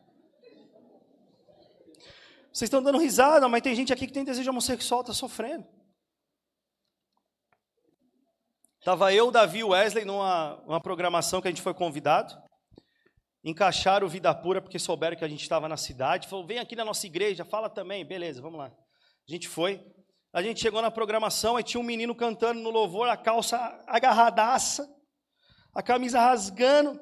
[2.53, 5.67] Vocês estão dando risada, mas tem gente aqui que tem desejo homossexual, está sofrendo.
[8.79, 12.41] Estava eu, Davi e Wesley numa uma programação que a gente foi convidado
[13.43, 16.29] encaixaram o Vida Pura porque souberam que a gente estava na cidade.
[16.29, 18.05] Falou, vem aqui na nossa igreja, fala também.
[18.05, 18.67] Beleza, vamos lá.
[18.67, 19.85] A gente foi.
[20.33, 24.89] A gente chegou na programação, e tinha um menino cantando no louvor, a calça agarradaça,
[25.75, 27.01] a camisa rasgando,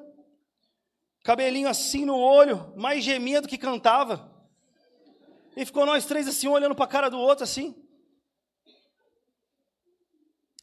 [1.23, 4.28] cabelinho assim no olho, mais gemia do que cantava.
[5.55, 7.75] E ficou nós três assim, olhando para a cara do outro assim.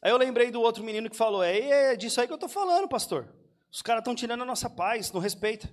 [0.03, 2.49] Aí eu lembrei do outro menino que falou: É, é disso aí que eu estou
[2.49, 3.35] falando, pastor.
[3.71, 5.69] Os caras estão tirando a nossa paz, não respeita.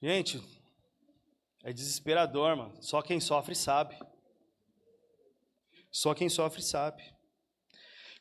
[0.00, 0.42] Gente,
[1.62, 2.74] é desesperador, mano.
[2.80, 3.98] Só quem sofre sabe.
[5.90, 7.02] Só quem sofre sabe.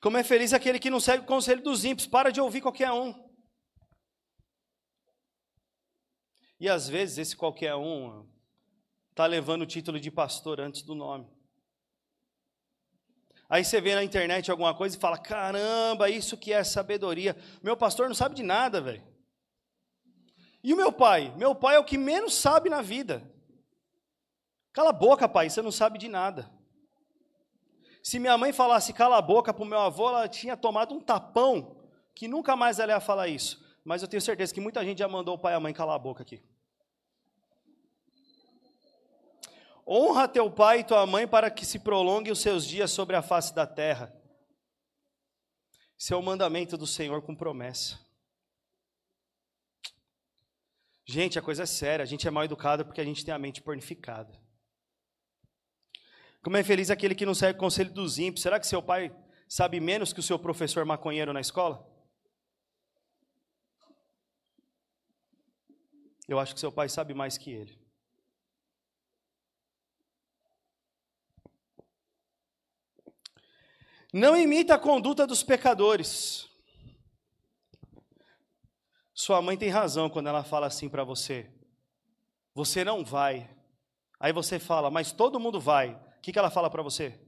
[0.01, 2.91] Como é feliz aquele que não segue o conselho dos ímpios, para de ouvir qualquer
[2.91, 3.28] um.
[6.59, 8.27] E às vezes esse qualquer um
[9.11, 11.27] está levando o título de pastor antes do nome.
[13.49, 17.35] Aí você vê na internet alguma coisa e fala: caramba, isso que é sabedoria.
[17.63, 19.03] Meu pastor não sabe de nada, velho.
[20.63, 21.33] E o meu pai?
[21.37, 23.23] Meu pai é o que menos sabe na vida.
[24.71, 26.51] Cala a boca, pai, você não sabe de nada.
[28.03, 30.99] Se minha mãe falasse cala a boca para o meu avô, ela tinha tomado um
[31.01, 31.77] tapão,
[32.13, 33.65] que nunca mais ela ia falar isso.
[33.89, 35.95] Mas eu tenho certeza que muita gente já mandou o pai e a mãe calar
[35.95, 36.43] a boca aqui.
[39.87, 43.23] Honra teu pai e tua mãe para que se prolongue os seus dias sobre a
[43.23, 44.15] face da terra.
[45.99, 47.99] Esse é o mandamento do Senhor com promessa.
[51.03, 52.03] Gente, a coisa é séria.
[52.03, 54.39] A gente é mal educado porque a gente tem a mente pornificada.
[56.43, 58.43] Como é feliz aquele que não segue o conselho dos ímpios.
[58.43, 59.11] Será que seu pai
[59.47, 61.98] sabe menos que o seu professor maconheiro na escola?
[66.29, 67.75] Eu acho que seu pai sabe mais que ele.
[74.13, 76.47] Não imita a conduta dos pecadores.
[79.11, 81.51] Sua mãe tem razão quando ela fala assim para você:
[82.53, 83.49] Você não vai.
[84.19, 85.95] Aí você fala, mas todo mundo vai.
[85.95, 87.19] O que, que ela fala para você?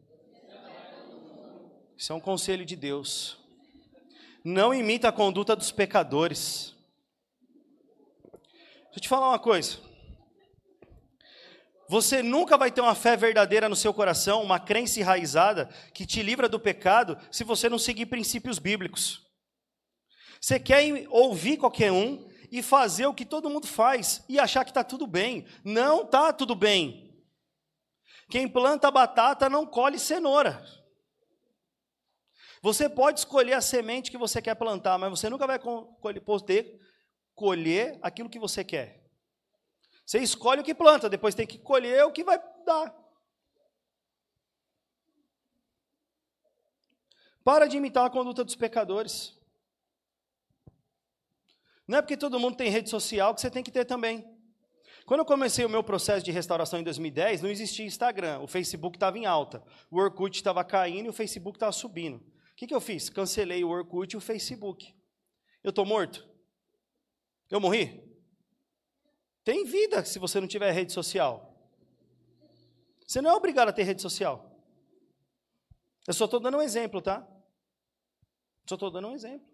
[1.97, 3.39] Isso é um conselho de Deus.
[4.45, 6.75] Não imita a conduta dos pecadores.
[8.91, 9.77] Deixa eu te falar uma coisa.
[11.87, 16.21] Você nunca vai ter uma fé verdadeira no seu coração, uma crença enraizada que te
[16.21, 19.25] livra do pecado, se você não seguir princípios bíblicos.
[20.39, 24.71] Você quer ouvir qualquer um, e fazer o que todo mundo faz e achar que
[24.71, 25.47] está tudo bem.
[25.63, 27.09] Não está tudo bem.
[28.29, 30.61] Quem planta batata não colhe cenoura.
[32.61, 35.59] Você pode escolher a semente que você quer plantar, mas você nunca vai
[36.23, 36.79] poder
[37.41, 39.03] colher aquilo que você quer.
[40.05, 42.95] Você escolhe o que planta, depois tem que colher o que vai dar.
[47.43, 49.35] Para de imitar a conduta dos pecadores.
[51.87, 54.23] Não é porque todo mundo tem rede social que você tem que ter também.
[55.07, 58.97] Quando eu comecei o meu processo de restauração em 2010, não existia Instagram, o Facebook
[58.97, 62.17] estava em alta, o Orkut estava caindo e o Facebook estava subindo.
[62.17, 63.09] O que, que eu fiz?
[63.09, 64.93] Cancelei o Orkut e o Facebook.
[65.63, 66.30] Eu estou morto?
[67.51, 68.01] Eu morri?
[69.43, 71.51] Tem vida se você não tiver rede social.
[73.05, 74.57] Você não é obrigado a ter rede social.
[76.07, 77.27] Eu só estou dando um exemplo, tá?
[78.65, 79.45] Só estou dando um exemplo.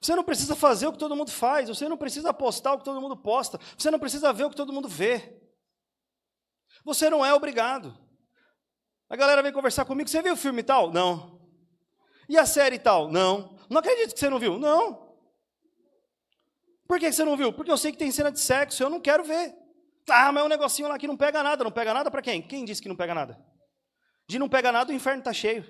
[0.00, 2.84] Você não precisa fazer o que todo mundo faz, você não precisa postar o que
[2.84, 5.40] todo mundo posta, você não precisa ver o que todo mundo vê.
[6.84, 7.96] Você não é obrigado.
[9.08, 10.92] A galera vem conversar comigo, você viu o filme tal?
[10.92, 11.40] Não.
[12.28, 13.08] E a série tal?
[13.08, 13.56] Não.
[13.68, 14.58] Não acredito que você não viu?
[14.58, 15.01] Não.
[16.92, 17.54] Por que você não viu?
[17.54, 19.56] Porque eu sei que tem cena de sexo, eu não quero ver.
[20.10, 21.64] Ah, mas é um negocinho lá que não pega nada.
[21.64, 22.42] Não pega nada para quem?
[22.42, 23.42] Quem disse que não pega nada?
[24.28, 25.64] De não pega nada, o inferno está cheio.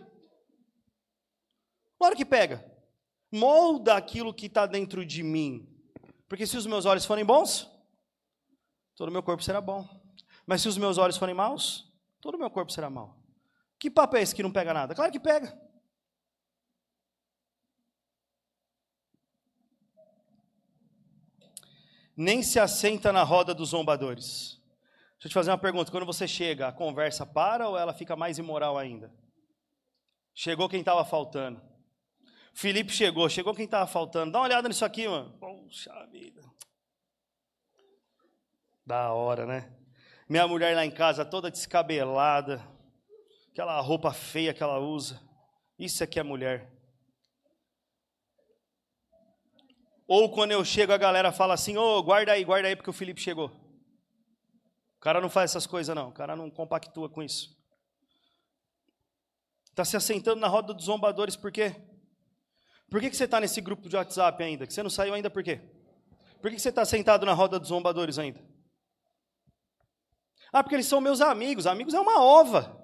[1.97, 2.69] Claro que pega.
[3.31, 5.73] Molda aquilo que está dentro de mim.
[6.29, 7.71] Porque se os meus olhos forem bons,
[8.97, 9.89] todo o meu corpo será bom.
[10.45, 11.89] Mas se os meus olhos forem maus,
[12.21, 13.17] todo o meu corpo será mau.
[13.79, 14.93] Que papo é esse que não pega nada?
[14.93, 15.57] Claro que pega.
[22.17, 24.61] Nem se assenta na roda dos zombadores.
[25.13, 25.91] Deixa eu te fazer uma pergunta.
[25.91, 29.13] Quando você chega, a conversa para ou ela fica mais imoral ainda?
[30.35, 31.63] Chegou quem estava faltando.
[32.55, 34.33] Felipe chegou, chegou quem estava faltando.
[34.33, 35.33] Dá uma olhada nisso aqui, mano.
[35.39, 36.43] Poxa vida.
[38.85, 39.73] Da hora, né?
[40.29, 42.67] Minha mulher lá em casa toda descabelada.
[43.51, 45.21] Aquela roupa feia que ela usa.
[45.79, 46.72] Isso aqui é mulher.
[50.07, 52.91] Ou quando eu chego, a galera fala assim: Ô, oh, guarda aí, guarda aí, porque
[52.91, 53.49] o Felipe chegou.
[54.97, 56.11] O cara não faz essas coisas, não.
[56.11, 57.57] O cara não compactua com isso.
[59.71, 61.75] Está se assentando na roda dos zombadores, por quê?
[62.91, 64.67] Por que, que você está nesse grupo de WhatsApp ainda?
[64.67, 65.61] Que você não saiu ainda por quê?
[66.43, 68.39] Por que, que você está sentado na roda dos zombadores ainda?
[70.53, 71.67] Ah, porque eles são meus amigos.
[71.67, 72.79] Amigos é uma ova.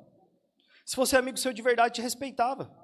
[0.86, 2.74] Se fosse amigo seu de verdade, te respeitava.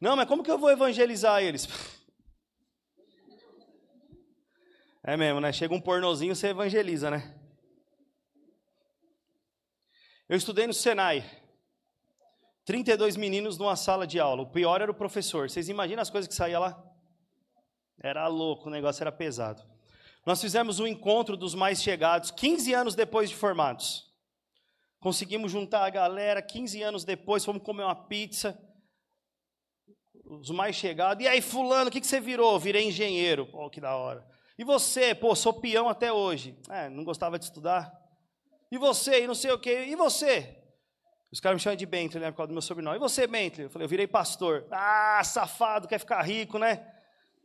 [0.00, 1.68] Não, mas como que eu vou evangelizar eles?
[5.02, 5.52] É mesmo, né?
[5.52, 7.34] Chega um pornozinho, você evangeliza, né?
[10.28, 11.24] Eu estudei no Senai.
[12.64, 14.42] 32 meninos numa sala de aula.
[14.42, 15.48] O pior era o professor.
[15.48, 16.84] Vocês imaginam as coisas que saía lá?
[17.98, 19.62] Era louco, o negócio era pesado.
[20.26, 24.12] Nós fizemos um encontro dos mais chegados, 15 anos depois de formados.
[25.00, 28.58] Conseguimos juntar a galera, 15 anos depois, fomos comer uma pizza.
[30.28, 31.24] Os mais chegados.
[31.24, 32.60] E aí, fulano, o que, que você virou?
[32.60, 33.46] Virei engenheiro.
[33.46, 34.26] Pô, que da hora.
[34.58, 35.14] E você?
[35.14, 36.58] Pô, sou peão até hoje.
[36.68, 37.90] É, não gostava de estudar.
[38.70, 39.22] E você?
[39.22, 39.86] E não sei o quê.
[39.88, 40.54] E você?
[41.32, 42.96] Os caras me chamam de Bentley, né, por causa do meu sobrenome.
[42.96, 43.66] E você, Bentley?
[43.66, 44.66] Eu falei, eu virei pastor.
[44.70, 46.86] Ah, safado, quer ficar rico, né?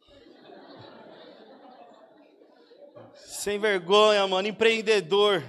[3.16, 5.44] Sem vergonha, mano, empreendedor.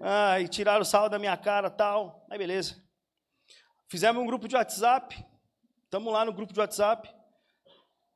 [0.00, 2.24] Ah, e tiraram o sal da minha cara tal.
[2.30, 2.76] Aí beleza.
[3.88, 5.24] Fizemos um grupo de WhatsApp.
[5.94, 7.08] Estamos lá no grupo de WhatsApp.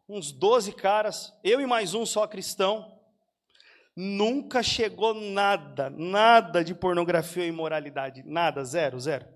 [0.08, 3.00] Uns 12 caras, eu e mais um só cristão.
[3.94, 9.28] Nunca chegou nada, nada de pornografia ou imoralidade, nada, zero, zero.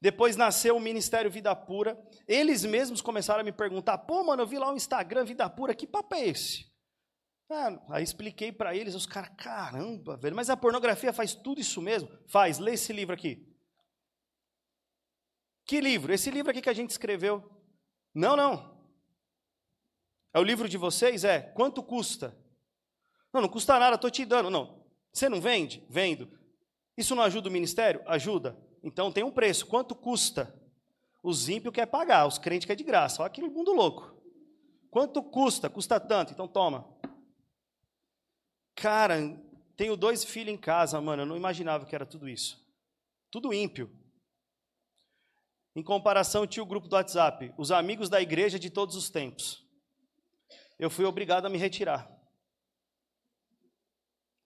[0.00, 2.00] Depois nasceu o Ministério Vida Pura.
[2.28, 5.74] Eles mesmos começaram a me perguntar: pô, mano, eu vi lá o Instagram Vida Pura,
[5.74, 6.72] que papo é esse?
[7.50, 11.82] Ah, aí expliquei para eles, os caras, caramba, velho, mas a pornografia faz tudo isso
[11.82, 12.08] mesmo?
[12.28, 13.52] Faz, lê esse livro aqui.
[15.66, 16.12] Que livro?
[16.12, 17.50] Esse livro aqui que a gente escreveu.
[18.14, 18.74] Não, não.
[20.32, 21.24] É o livro de vocês?
[21.24, 21.40] É.
[21.40, 22.36] Quanto custa?
[23.32, 24.50] Não, não custa nada, estou te dando.
[24.50, 24.84] Não.
[25.12, 25.84] Você não vende?
[25.88, 26.28] Vendo.
[26.96, 28.02] Isso não ajuda o ministério?
[28.06, 28.56] Ajuda.
[28.82, 29.66] Então tem um preço.
[29.66, 30.54] Quanto custa?
[31.22, 33.22] Os ímpios quer pagar, os crentes quer de graça.
[33.22, 34.14] Olha aquele mundo louco.
[34.90, 35.68] Quanto custa?
[35.68, 36.32] Custa tanto.
[36.32, 36.86] Então toma.
[38.74, 39.16] Cara,
[39.76, 41.22] tenho dois filhos em casa, mano.
[41.22, 42.64] Eu não imaginava que era tudo isso.
[43.30, 43.90] Tudo ímpio.
[45.74, 49.66] Em comparação, tinha o grupo do WhatsApp, os amigos da igreja de todos os tempos.
[50.78, 52.10] Eu fui obrigado a me retirar.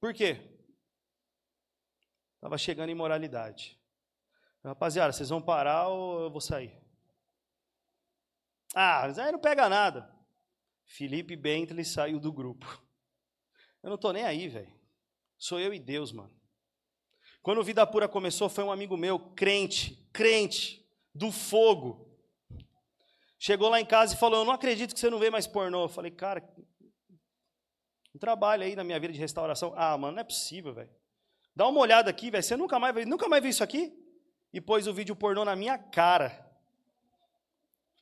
[0.00, 0.58] Por quê?
[2.36, 3.78] Estava chegando imoralidade.
[4.64, 6.78] Rapaziada, vocês vão parar ou eu vou sair?
[8.74, 10.14] Ah, mas aí não pega nada.
[10.84, 12.66] Felipe Bentley saiu do grupo.
[13.82, 14.72] Eu não tô nem aí, velho.
[15.36, 16.34] Sou eu e Deus, mano.
[17.42, 20.77] Quando o Vida Pura começou, foi um amigo meu, crente, crente,
[21.18, 22.06] do fogo.
[23.38, 25.84] Chegou lá em casa e falou: Eu não acredito que você não vê mais pornô.
[25.84, 26.42] Eu falei, cara,
[28.14, 29.72] um trabalho aí na minha vida de restauração.
[29.76, 30.90] Ah, mano, não é possível, velho.
[31.54, 32.42] Dá uma olhada aqui, velho.
[32.42, 33.92] Você nunca mais, nunca mais viu isso aqui?
[34.52, 36.46] E pôs o vídeo pornô na minha cara.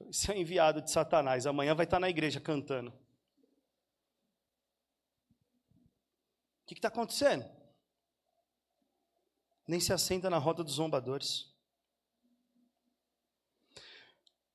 [0.08, 1.46] Isso é enviado de Satanás.
[1.46, 2.90] Amanhã vai estar na igreja cantando.
[6.62, 7.48] O que está acontecendo?
[9.66, 11.55] Nem se assenta na roda dos zombadores.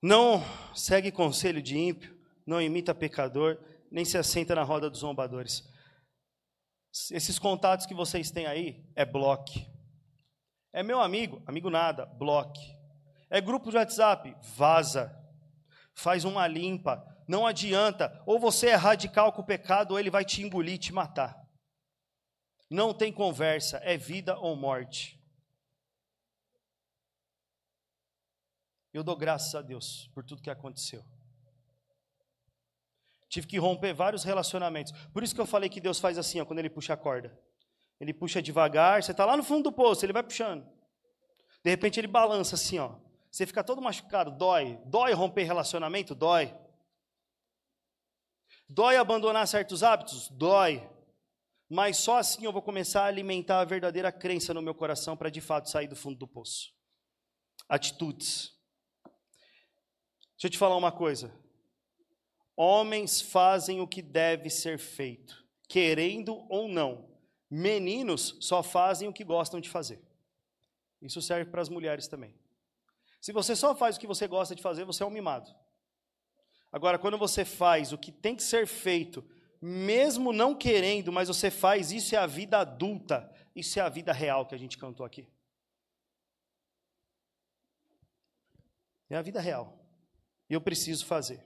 [0.02, 0.43] Não
[0.76, 3.60] segue conselho de ímpio, não imita pecador,
[3.91, 5.64] nem se assenta na roda dos zombadores.
[7.12, 9.68] Esses contatos que vocês têm aí é bloque.
[10.74, 12.76] É meu amigo, amigo nada, bloque.
[13.30, 15.16] É grupo de WhatsApp, vaza.
[15.93, 17.06] Faz uma limpa.
[17.28, 18.22] Não adianta.
[18.26, 21.39] Ou você é radical com o pecado, ou ele vai te engolir, te matar.
[22.70, 25.21] Não tem conversa, é vida ou morte.
[28.94, 31.04] Eu dou graças a Deus por tudo que aconteceu.
[33.30, 34.92] Tive que romper vários relacionamentos.
[35.14, 37.38] Por isso que eu falei que Deus faz assim, ó, quando Ele puxa a corda.
[38.00, 40.68] Ele puxa devagar, você está lá no fundo do poço, Ele vai puxando.
[41.64, 42.96] De repente Ele balança assim, ó.
[43.32, 44.78] Você fica todo machucado, dói.
[44.86, 46.14] Dói romper relacionamento?
[46.14, 46.54] Dói.
[48.68, 50.28] Dói abandonar certos hábitos?
[50.30, 50.89] Dói.
[51.70, 55.30] Mas só assim eu vou começar a alimentar a verdadeira crença no meu coração para
[55.30, 56.74] de fato sair do fundo do poço.
[57.70, 58.61] Atitudes.
[60.42, 61.32] Deixa eu te falar uma coisa.
[62.56, 67.08] Homens fazem o que deve ser feito, querendo ou não.
[67.48, 70.02] Meninos só fazem o que gostam de fazer.
[71.00, 72.34] Isso serve para as mulheres também.
[73.22, 75.56] Se você só faz o que você gosta de fazer, você é um mimado.
[76.72, 79.24] Agora, quando você faz o que tem que ser feito,
[79.62, 84.12] mesmo não querendo, mas você faz, isso é a vida adulta, isso é a vida
[84.12, 85.30] real que a gente cantou aqui.
[89.08, 89.81] É a vida real.
[90.52, 91.41] E eu preciso fazer.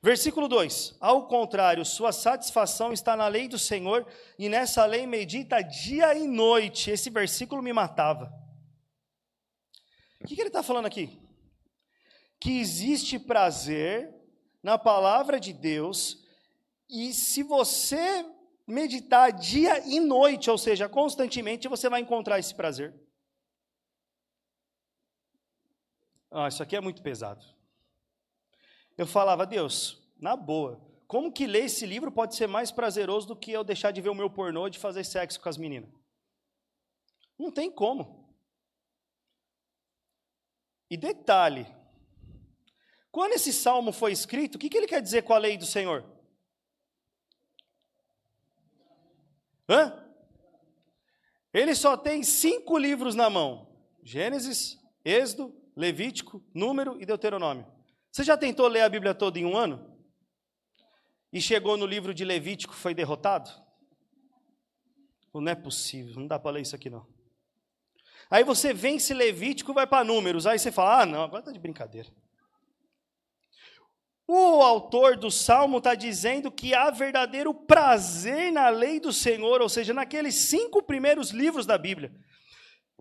[0.00, 4.06] Versículo 2: Ao contrário, sua satisfação está na lei do Senhor,
[4.38, 6.88] e nessa lei medita dia e noite.
[6.88, 8.32] Esse versículo me matava.
[10.20, 11.20] O que, que ele está falando aqui?
[12.38, 14.14] Que existe prazer
[14.62, 16.24] na palavra de Deus,
[16.88, 18.24] e se você
[18.68, 22.94] meditar dia e noite, ou seja, constantemente, você vai encontrar esse prazer.
[26.30, 27.58] Ah, isso aqui é muito pesado.
[29.00, 33.34] Eu falava, Deus, na boa, como que ler esse livro pode ser mais prazeroso do
[33.34, 35.88] que eu deixar de ver o meu pornô e de fazer sexo com as meninas?
[37.38, 38.30] Não tem como.
[40.90, 41.66] E detalhe,
[43.10, 45.64] quando esse salmo foi escrito, o que, que ele quer dizer com a lei do
[45.64, 46.04] Senhor?
[49.66, 50.06] Hã?
[51.54, 53.66] Ele só tem cinco livros na mão:
[54.02, 57.79] Gênesis, Êxodo, Levítico, Número e Deuteronômio.
[58.10, 59.98] Você já tentou ler a Bíblia toda em um ano?
[61.32, 63.50] E chegou no livro de Levítico foi derrotado?
[65.32, 67.06] Não é possível, não dá para ler isso aqui não.
[68.28, 71.58] Aí você vence Levítico vai para Números, aí você fala, ah não, agora está de
[71.58, 72.08] brincadeira.
[74.26, 79.68] O autor do Salmo está dizendo que há verdadeiro prazer na lei do Senhor, ou
[79.68, 82.12] seja, naqueles cinco primeiros livros da Bíblia.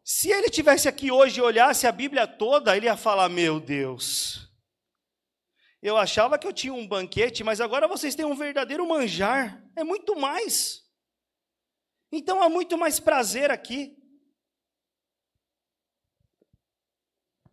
[0.03, 4.48] Se ele tivesse aqui hoje e olhasse a Bíblia toda, ele ia falar: Meu Deus,
[5.81, 9.63] eu achava que eu tinha um banquete, mas agora vocês têm um verdadeiro manjar.
[9.75, 10.85] É muito mais.
[12.11, 13.97] Então há muito mais prazer aqui.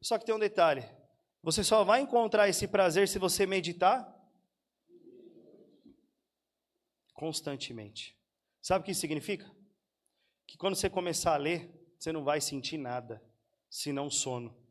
[0.03, 0.85] Só que tem um detalhe:
[1.43, 4.13] você só vai encontrar esse prazer se você meditar
[7.15, 8.19] constantemente.
[8.61, 9.49] Sabe o que isso significa?
[10.49, 13.23] Que quando você começar a ler, você não vai sentir nada,
[13.71, 14.66] senão sono.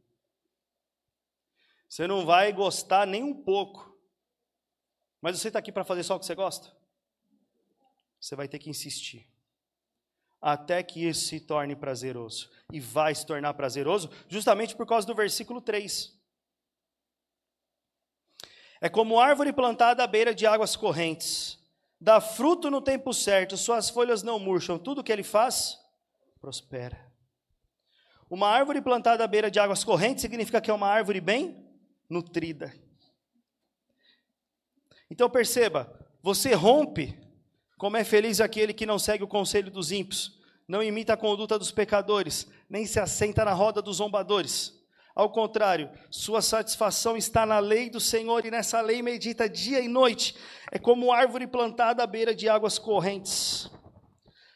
[1.96, 3.98] Você não vai gostar nem um pouco.
[5.22, 6.70] Mas você está aqui para fazer só o que você gosta?
[8.20, 9.32] Você vai ter que insistir.
[10.42, 12.52] Até que isso se torne prazeroso.
[12.70, 16.14] E vai se tornar prazeroso justamente por causa do versículo 3.
[18.82, 21.58] É como árvore plantada à beira de águas correntes.
[21.98, 25.80] Dá fruto no tempo certo, suas folhas não murcham, tudo que ele faz
[26.42, 27.10] prospera.
[28.30, 31.65] Uma árvore plantada à beira de águas correntes significa que é uma árvore bem
[32.10, 32.74] nutrida.
[35.10, 35.92] Então perceba,
[36.22, 37.18] você rompe,
[37.78, 41.60] como é feliz aquele que não segue o conselho dos ímpios, não imita a conduta
[41.60, 44.74] dos pecadores, nem se assenta na roda dos zombadores.
[45.16, 49.88] Ao contrário, sua satisfação está na lei do Senhor e nessa lei medita dia e
[49.88, 50.36] noite.
[50.72, 53.70] É como árvore plantada à beira de águas correntes.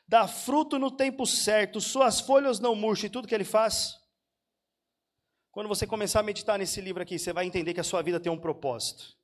[0.06, 3.99] Dá fruto no tempo certo, suas folhas não murcham e tudo que ele faz.
[5.52, 8.20] Quando você começar a meditar nesse livro aqui, você vai entender que a sua vida
[8.20, 9.18] tem um propósito.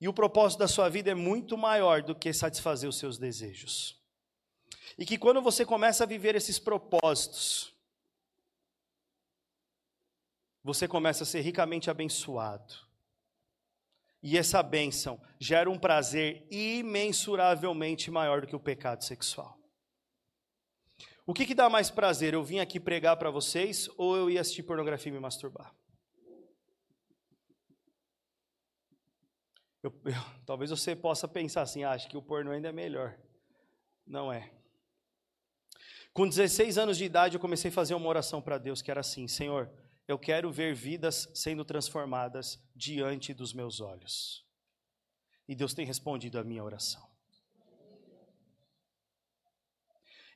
[0.00, 4.00] E o propósito da sua vida é muito maior do que satisfazer os seus desejos.
[4.98, 7.74] E que quando você começa a viver esses propósitos,
[10.62, 12.74] você começa a ser ricamente abençoado.
[14.22, 19.58] E essa bênção gera um prazer imensuravelmente maior do que o pecado sexual.
[21.26, 22.34] O que, que dá mais prazer?
[22.34, 25.74] Eu vim aqui pregar para vocês ou eu ia assistir pornografia e me masturbar?
[29.82, 33.18] Eu, eu, talvez você possa pensar assim, ah, acho que o porno ainda é melhor.
[34.06, 34.52] Não é.
[36.12, 39.00] Com 16 anos de idade, eu comecei a fazer uma oração para Deus que era
[39.00, 39.70] assim: Senhor,
[40.06, 44.46] eu quero ver vidas sendo transformadas diante dos meus olhos.
[45.48, 47.13] E Deus tem respondido a minha oração.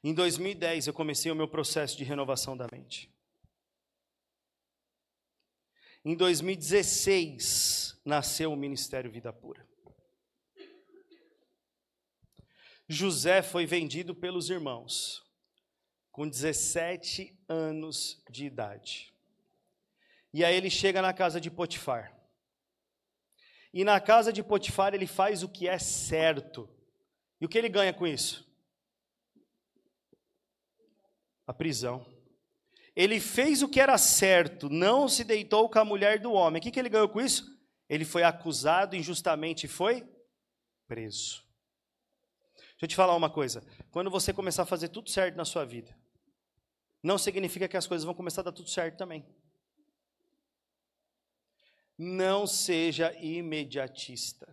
[0.02, 3.12] Em 2010, eu comecei o meu processo de renovação da mente.
[6.04, 9.68] Em 2016, nasceu o Ministério Vida Pura.
[12.88, 15.22] José foi vendido pelos irmãos
[16.10, 19.12] com 17 anos de idade.
[20.32, 22.16] E aí ele chega na casa de Potifar.
[23.74, 26.68] E na casa de Potifar ele faz o que é certo.
[27.40, 28.47] E o que ele ganha com isso?
[31.48, 32.06] A prisão.
[32.94, 36.60] Ele fez o que era certo, não se deitou com a mulher do homem.
[36.60, 37.56] O que, que ele ganhou com isso?
[37.88, 40.06] Ele foi acusado injustamente e foi
[40.86, 41.42] preso.
[42.54, 43.66] Deixa eu te falar uma coisa.
[43.90, 45.96] Quando você começar a fazer tudo certo na sua vida,
[47.02, 49.24] não significa que as coisas vão começar a dar tudo certo também.
[51.96, 54.46] Não seja imediatista.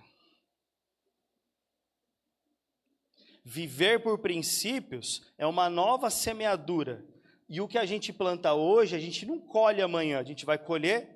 [3.48, 7.06] Viver por princípios é uma nova semeadura.
[7.48, 10.58] E o que a gente planta hoje, a gente não colhe amanhã, a gente vai
[10.58, 11.16] colher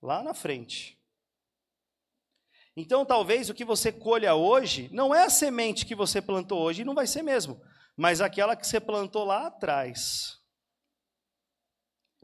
[0.00, 0.96] lá na frente.
[2.76, 6.84] Então, talvez o que você colha hoje não é a semente que você plantou hoje,
[6.84, 7.60] não vai ser mesmo,
[7.96, 10.40] mas aquela que você plantou lá atrás.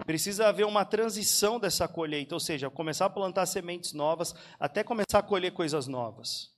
[0.07, 5.19] Precisa haver uma transição dessa colheita, ou seja, começar a plantar sementes novas até começar
[5.19, 6.57] a colher coisas novas.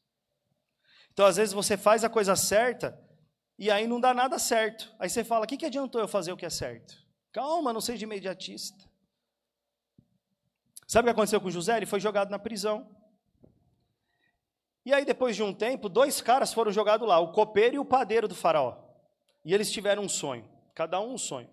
[1.12, 2.98] Então, às vezes, você faz a coisa certa
[3.58, 4.90] e aí não dá nada certo.
[4.98, 6.94] Aí você fala: o que, que adiantou eu fazer o que é certo?
[7.32, 8.88] Calma, não seja imediatista.
[10.86, 11.76] Sabe o que aconteceu com José?
[11.76, 12.88] Ele foi jogado na prisão.
[14.84, 17.84] E aí, depois de um tempo, dois caras foram jogados lá, o copeiro e o
[17.84, 18.76] padeiro do faraó.
[19.44, 21.50] E eles tiveram um sonho, cada um um sonho.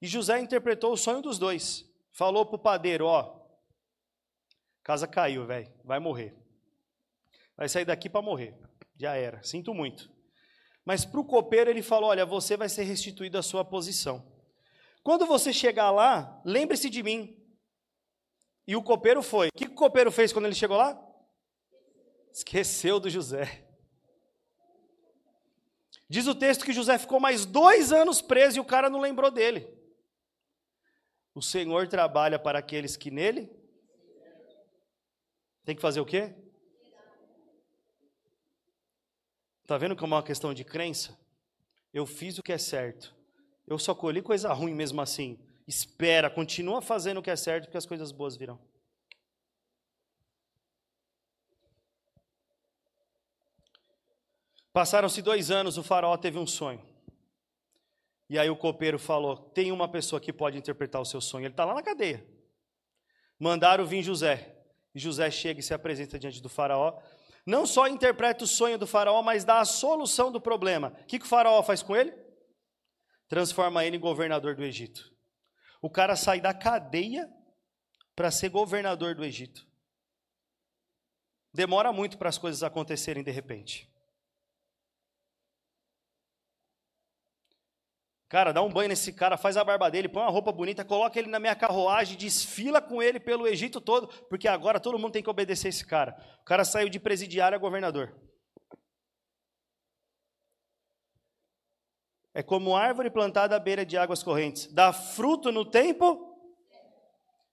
[0.00, 1.84] E José interpretou o sonho dos dois.
[2.12, 3.40] Falou para o padeiro: Ó,
[4.82, 6.45] casa caiu, velho, vai morrer.
[7.56, 8.54] Vai sair daqui para morrer.
[8.98, 10.10] Já era, sinto muito.
[10.84, 14.32] Mas para o copeiro ele falou: Olha, você vai ser restituído à sua posição.
[15.02, 17.36] Quando você chegar lá, lembre-se de mim.
[18.66, 19.48] E o copeiro foi.
[19.48, 21.00] O que o copeiro fez quando ele chegou lá?
[22.32, 23.64] Esqueceu do José.
[26.08, 29.30] Diz o texto que José ficou mais dois anos preso e o cara não lembrou
[29.30, 29.66] dele.
[31.34, 33.50] O Senhor trabalha para aqueles que nele
[35.64, 36.34] tem que fazer o quê?
[39.66, 41.18] Está vendo como é uma questão de crença?
[41.92, 43.12] Eu fiz o que é certo.
[43.66, 45.40] Eu só colhi coisa ruim mesmo assim.
[45.66, 48.60] Espera, continua fazendo o que é certo, que as coisas boas virão.
[54.72, 56.80] Passaram-se dois anos, o faraó teve um sonho.
[58.30, 61.46] E aí o copeiro falou: tem uma pessoa que pode interpretar o seu sonho.
[61.46, 62.24] Ele está lá na cadeia.
[63.36, 64.54] Mandaram vir José.
[64.94, 67.00] E José chega e se apresenta diante do faraó.
[67.46, 70.88] Não só interpreta o sonho do faraó, mas dá a solução do problema.
[70.88, 72.12] O que, que o faraó faz com ele?
[73.28, 75.14] Transforma ele em governador do Egito.
[75.80, 77.32] O cara sai da cadeia
[78.16, 79.64] para ser governador do Egito.
[81.54, 83.88] Demora muito para as coisas acontecerem de repente.
[88.28, 91.16] Cara, dá um banho nesse cara, faz a barba dele, põe uma roupa bonita, coloca
[91.16, 95.22] ele na minha carruagem, desfila com ele pelo Egito todo, porque agora todo mundo tem
[95.22, 96.16] que obedecer esse cara.
[96.40, 98.12] O cara saiu de presidiário a governador.
[102.34, 104.66] É como árvore plantada à beira de águas correntes.
[104.72, 106.36] Dá fruto no tempo.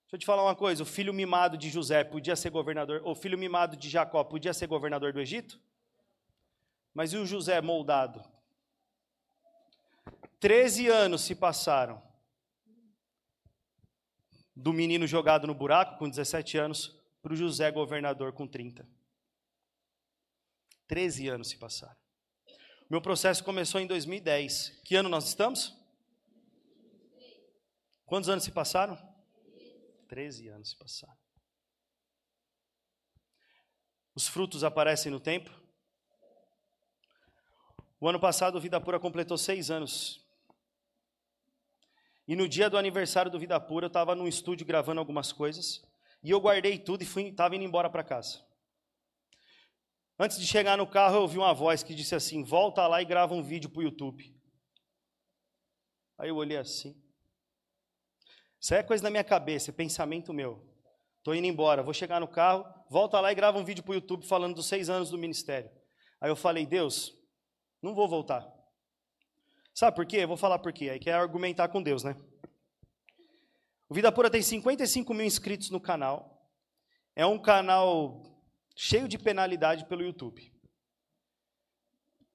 [0.01, 3.15] Deixa eu te falar uma coisa: o filho mimado de José podia ser governador, o
[3.15, 5.57] filho mimado de Jacó podia ser governador do Egito?
[6.93, 8.32] Mas e o José moldado?
[10.43, 12.03] Treze anos se passaram.
[14.53, 18.85] do menino jogado no buraco com 17 anos para o José governador com 30.
[20.85, 21.95] 13 anos se passaram.
[22.89, 24.81] Meu processo começou em 2010.
[24.83, 25.73] Que ano nós estamos?
[28.05, 28.97] Quantos anos se passaram?
[30.09, 31.17] 13 anos se passaram.
[34.13, 35.49] Os frutos aparecem no tempo.
[37.97, 40.22] O ano passado, Vida Pura completou seis anos.
[42.27, 45.83] E no dia do aniversário do Vida Pura, eu estava num estúdio gravando algumas coisas.
[46.23, 48.41] E eu guardei tudo e estava indo embora para casa.
[50.17, 53.05] Antes de chegar no carro, eu ouvi uma voz que disse assim: Volta lá e
[53.05, 54.33] grava um vídeo para o YouTube.
[56.17, 56.95] Aí eu olhei assim.
[58.59, 60.65] Isso é coisa da minha cabeça, é pensamento meu.
[61.17, 63.95] Estou indo embora, vou chegar no carro, volta lá e grava um vídeo para o
[63.95, 65.69] YouTube falando dos seis anos do ministério.
[66.21, 67.13] Aí eu falei, Deus,
[67.81, 68.49] não vou voltar.
[69.73, 70.17] Sabe por quê?
[70.17, 70.89] Eu vou falar por quê.
[70.89, 72.15] Aí quer argumentar com Deus, né?
[73.89, 76.49] O Vida Pura tem 55 mil inscritos no canal.
[77.15, 78.23] É um canal
[78.75, 80.51] cheio de penalidade pelo YouTube.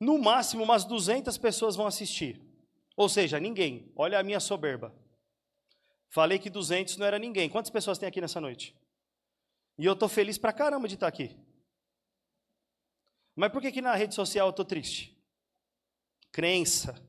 [0.01, 2.41] No máximo, umas 200 pessoas vão assistir.
[2.97, 3.93] Ou seja, ninguém.
[3.97, 4.95] Olha a minha soberba.
[6.09, 7.49] Falei que 200 não era ninguém.
[7.49, 8.77] Quantas pessoas tem aqui nessa noite?
[9.77, 11.37] E eu estou feliz pra caramba de estar aqui.
[13.37, 15.17] Mas por que, que na rede social eu estou triste?
[16.33, 17.08] Crença.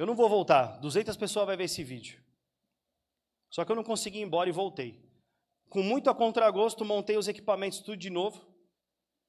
[0.00, 0.78] Eu não vou voltar.
[0.78, 2.18] 200 pessoas vão ver esse vídeo.
[3.50, 4.98] Só que eu não consegui ir embora e voltei.
[5.68, 8.40] Com muito a contragosto, montei os equipamentos tudo de novo.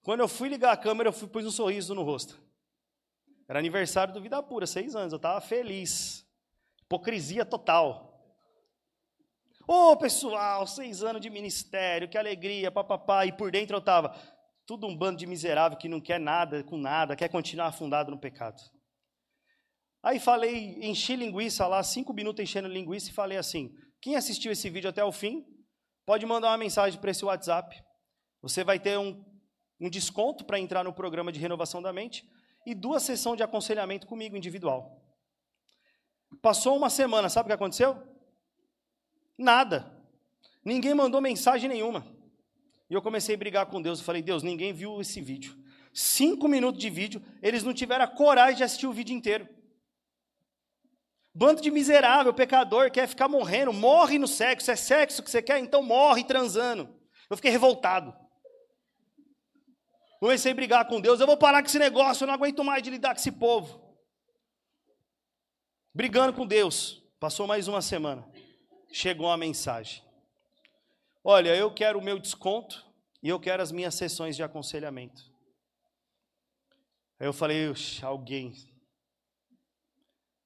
[0.01, 2.41] Quando eu fui ligar a câmera, eu fui, pus um sorriso no rosto.
[3.49, 5.11] Era aniversário do Vida Pura, seis anos.
[5.11, 6.25] Eu estava feliz.
[6.83, 8.25] Hipocrisia total.
[9.67, 13.25] Ô oh, pessoal, seis anos de ministério, que alegria, papapá.
[13.25, 14.15] E por dentro eu estava,
[14.65, 18.17] tudo um bando de miserável que não quer nada com nada, quer continuar afundado no
[18.17, 18.61] pecado.
[20.03, 24.69] Aí falei, enchi linguiça lá, cinco minutos enchendo linguiça e falei assim: quem assistiu esse
[24.69, 25.45] vídeo até o fim,
[26.05, 27.79] pode mandar uma mensagem para esse WhatsApp.
[28.41, 29.23] Você vai ter um,
[29.79, 32.27] um desconto para entrar no programa de renovação da mente
[32.65, 34.99] e duas sessões de aconselhamento comigo individual.
[36.41, 38.01] Passou uma semana, sabe o que aconteceu?
[39.37, 39.91] Nada.
[40.65, 42.05] Ninguém mandou mensagem nenhuma.
[42.89, 43.99] E eu comecei a brigar com Deus.
[43.99, 45.55] Eu falei, Deus, ninguém viu esse vídeo.
[45.93, 49.47] Cinco minutos de vídeo, eles não tiveram a coragem de assistir o vídeo inteiro.
[51.33, 54.69] Bando de miserável, pecador, quer ficar morrendo, morre no sexo.
[54.69, 55.59] É sexo que você quer?
[55.59, 56.93] Então morre transando.
[57.29, 58.13] Eu fiquei revoltado.
[60.19, 61.19] Comecei a brigar com Deus.
[61.19, 63.91] Eu vou parar com esse negócio, eu não aguento mais de lidar com esse povo
[65.93, 67.03] brigando com Deus.
[67.19, 68.27] Passou mais uma semana.
[68.91, 70.03] Chegou uma mensagem.
[71.23, 72.85] Olha, eu quero o meu desconto
[73.21, 75.21] e eu quero as minhas sessões de aconselhamento.
[77.19, 77.71] Aí eu falei,
[78.01, 78.53] alguém.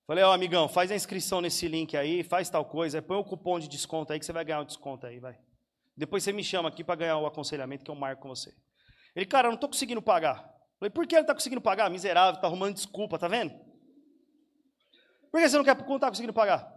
[0.07, 3.23] Falei, ó, oh, amigão, faz a inscrição nesse link aí, faz tal coisa, põe o
[3.23, 5.35] cupom de desconto aí que você vai ganhar um desconto aí, vai.
[5.97, 8.53] Depois você me chama aqui para ganhar o aconselhamento que eu marco com você.
[9.15, 10.53] Ele, cara, eu não estou conseguindo pagar.
[10.77, 11.89] Falei, por que ele está conseguindo pagar?
[11.89, 13.51] Miserável, está arrumando desculpa, tá vendo?
[15.31, 16.71] Por que você não quer não está conseguindo pagar?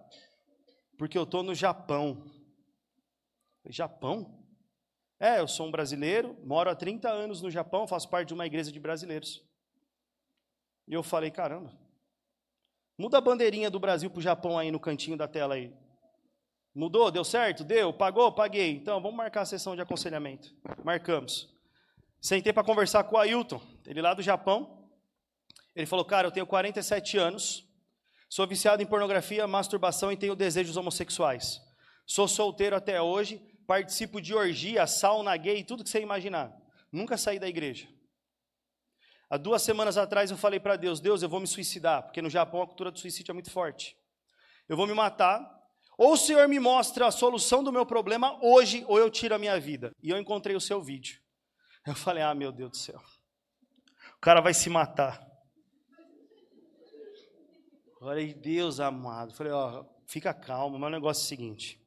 [0.97, 2.25] Porque eu estou no Japão.
[3.67, 4.43] Japão?
[5.21, 8.47] É, eu sou um brasileiro, moro há 30 anos no Japão, faço parte de uma
[8.47, 9.45] igreja de brasileiros.
[10.87, 11.77] E eu falei, caramba,
[12.99, 15.73] muda a bandeirinha do Brasil para o Japão aí no cantinho da tela aí.
[16.75, 17.11] Mudou?
[17.11, 17.65] Deu certo?
[17.65, 17.93] Deu?
[17.93, 18.31] Pagou?
[18.33, 18.73] Paguei.
[18.73, 20.55] Então, vamos marcar a sessão de aconselhamento.
[20.85, 21.49] Marcamos.
[22.21, 24.87] Sentei para conversar com o Ailton, ele lá do Japão.
[25.75, 27.69] Ele falou, cara, eu tenho 47 anos,
[28.29, 31.63] Sou viciado em pornografia, masturbação e tenho desejos homossexuais.
[32.07, 36.55] Sou solteiro até hoje, participo de orgia, sauna gay, tudo que você imaginar.
[36.93, 37.89] Nunca saí da igreja.
[39.31, 42.31] Há duas semanas atrás eu falei para Deus: Deus, eu vou me suicidar, porque no
[42.31, 43.97] Japão a cultura do suicídio é muito forte.
[44.69, 45.57] Eu vou me matar.
[45.97, 49.39] Ou o Senhor me mostra a solução do meu problema hoje, ou eu tiro a
[49.39, 49.91] minha vida.
[50.01, 51.21] E eu encontrei o seu vídeo.
[51.85, 53.01] Eu falei: Ah, meu Deus do céu.
[54.17, 55.29] O cara vai se matar.
[57.99, 59.35] Falei, Deus amado.
[59.35, 61.81] Falei, ó, fica calmo, mas o negócio é o seguinte: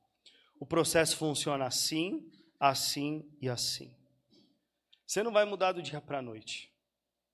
[0.60, 2.30] o processo funciona assim,
[2.60, 3.96] assim e assim.
[5.06, 6.70] Você não vai mudar do dia para a noite.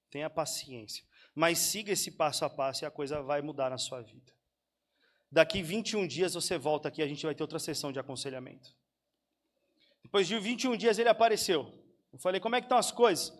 [0.10, 1.04] Tenha paciência.
[1.36, 4.34] Mas siga esse passo a passo e a coisa vai mudar na sua vida.
[5.32, 8.74] Daqui 21 dias você volta aqui, a gente vai ter outra sessão de aconselhamento.
[10.04, 11.72] Depois de 21 dias ele apareceu.
[12.14, 13.38] Eu falei, como é que estão as coisas?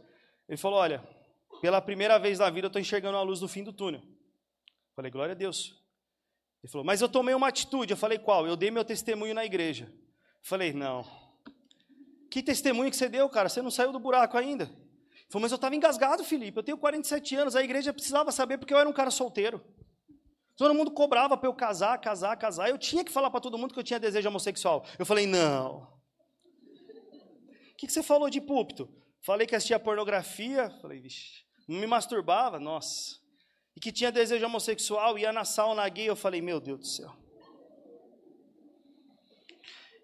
[0.48, 1.02] Ele falou, olha,
[1.62, 4.04] pela primeira vez na vida eu estou enxergando a luz do fim do túnel.
[4.96, 5.82] Falei, glória a Deus.
[6.64, 7.92] Ele falou, mas eu tomei uma atitude.
[7.92, 8.46] Eu falei, qual?
[8.46, 9.92] Eu dei meu testemunho na igreja.
[10.42, 11.06] Falei, não.
[12.30, 13.48] Que testemunho que você deu, cara?
[13.48, 14.70] Você não saiu do buraco ainda.
[15.28, 16.58] Ele falou, mas eu estava engasgado, Felipe.
[16.58, 17.56] Eu tenho 47 anos.
[17.56, 19.62] A igreja precisava saber porque eu era um cara solteiro.
[20.56, 22.70] Todo mundo cobrava para eu casar, casar, casar.
[22.70, 24.86] Eu tinha que falar para todo mundo que eu tinha desejo homossexual.
[24.98, 25.84] Eu falei, não.
[27.74, 28.90] O que, que você falou de púlpito?
[29.22, 30.70] Falei que assistia pornografia.
[30.82, 31.44] Falei, vixe.
[31.68, 33.18] Não me masturbava, nossa.
[33.76, 36.10] E que tinha desejo homossexual, ia na sauna gay.
[36.10, 37.14] Eu falei, meu Deus do céu.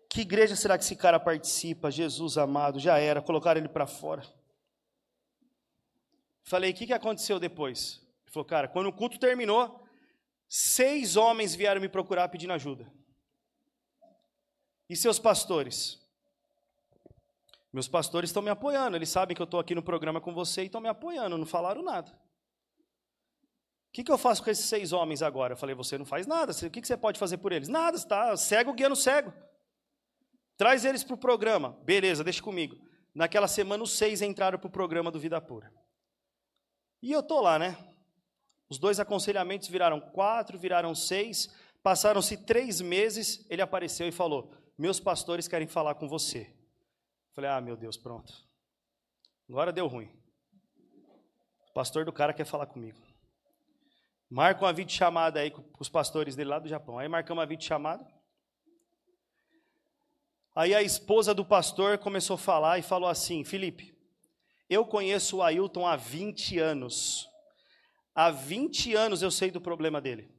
[0.10, 1.90] Que igreja será que esse cara participa?
[1.90, 4.22] Jesus amado, já era, colocaram ele para fora.
[6.44, 8.02] Falei, o que, que aconteceu depois?
[8.24, 9.82] Ele falou, cara, quando o culto terminou,
[10.48, 12.92] seis homens vieram me procurar pedindo ajuda.
[14.90, 16.00] E seus pastores?
[17.72, 20.62] Meus pastores estão me apoiando, eles sabem que eu estou aqui no programa com você
[20.62, 22.12] e estão me apoiando, não falaram nada.
[22.12, 25.54] O que, que eu faço com esses seis homens agora?
[25.54, 27.68] Eu falei, você não faz nada, o que, que você pode fazer por eles?
[27.68, 29.34] Nada, está cego guiando cego.
[30.58, 31.78] Traz eles para o programa.
[31.84, 32.76] Beleza, deixa comigo.
[33.14, 35.72] Naquela semana, os seis entraram para o programa do Vida Pura.
[37.04, 37.78] E eu tô lá, né?
[38.70, 41.54] Os dois aconselhamentos viraram quatro, viraram seis.
[41.84, 46.50] Passaram-se três meses, ele apareceu e falou: Meus pastores querem falar com você.
[47.34, 48.34] Falei: Ah, meu Deus, pronto.
[49.50, 50.10] Agora deu ruim.
[51.70, 52.98] O pastor do cara quer falar comigo.
[54.30, 56.98] Marca uma videochamada aí com os pastores dele lá do Japão.
[56.98, 58.08] Aí marcamos uma videochamada.
[60.56, 63.93] Aí a esposa do pastor começou a falar e falou assim: Felipe,
[64.74, 67.30] eu conheço o Ailton há 20 anos.
[68.16, 70.30] Há 20 anos eu sei do problema dele.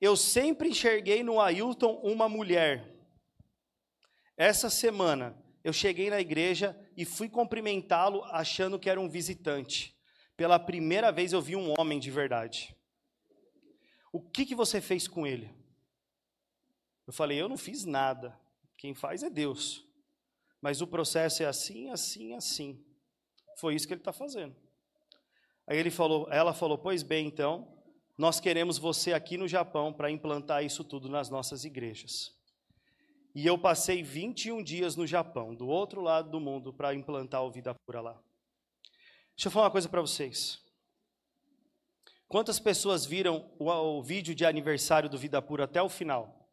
[0.00, 2.94] Eu sempre enxerguei no Ailton uma mulher.
[4.36, 9.96] Essa semana eu cheguei na igreja e fui cumprimentá-lo achando que era um visitante.
[10.36, 12.76] Pela primeira vez eu vi um homem de verdade.
[14.12, 15.50] O que, que você fez com ele?
[17.06, 18.38] Eu falei, eu não fiz nada.
[18.76, 19.86] Quem faz é Deus.
[20.60, 22.84] Mas o processo é assim, assim, assim.
[23.56, 24.54] Foi isso que ele está fazendo.
[25.66, 27.74] Aí ele falou, ela falou: Pois bem, então,
[28.16, 32.32] nós queremos você aqui no Japão para implantar isso tudo nas nossas igrejas.
[33.34, 37.50] E eu passei 21 dias no Japão, do outro lado do mundo, para implantar o
[37.50, 38.22] Vida Pura lá.
[39.36, 40.62] Deixa eu falar uma coisa para vocês.
[42.28, 46.48] Quantas pessoas viram o, o vídeo de aniversário do Vida Pura até o final?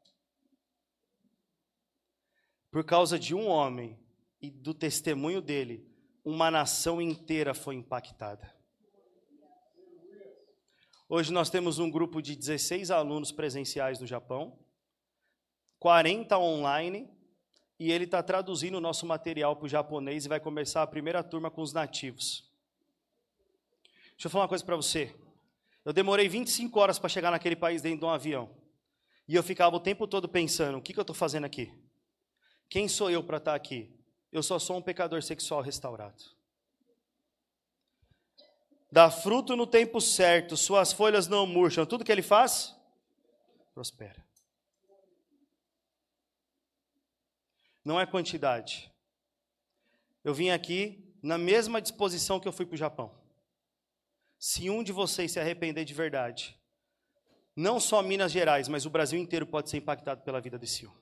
[2.72, 4.00] Por causa de um homem
[4.42, 5.91] e do testemunho dele,
[6.24, 8.54] uma nação inteira foi impactada.
[11.10, 14.58] Hoje nós temos um grupo de 16 alunos presenciais no Japão,
[15.80, 17.10] 40 online,
[17.80, 21.24] e ele está traduzindo o nosso material para o japonês e vai começar a primeira
[21.24, 22.50] turma com os nativos.
[24.12, 25.16] Deixa eu falar uma coisa para você.
[25.84, 28.56] Eu demorei 25 horas para chegar naquele país dentro de um avião.
[29.28, 31.74] E eu ficava o tempo todo pensando: o que, que eu estou fazendo aqui?
[32.70, 33.92] Quem sou eu para estar aqui?
[34.32, 36.24] Eu só sou um pecador sexual restaurado.
[38.92, 42.76] Dá fruto no tempo certo, suas folhas não murcham, tudo que ele faz,
[43.74, 44.26] prospera.
[47.84, 48.92] Não é quantidade.
[50.24, 53.16] Eu vim aqui na mesma disposição que eu fui para o Japão.
[54.38, 56.60] Se um de vocês se arrepender de verdade,
[57.56, 61.01] não só Minas Gerais, mas o Brasil inteiro pode ser impactado pela vida desse um.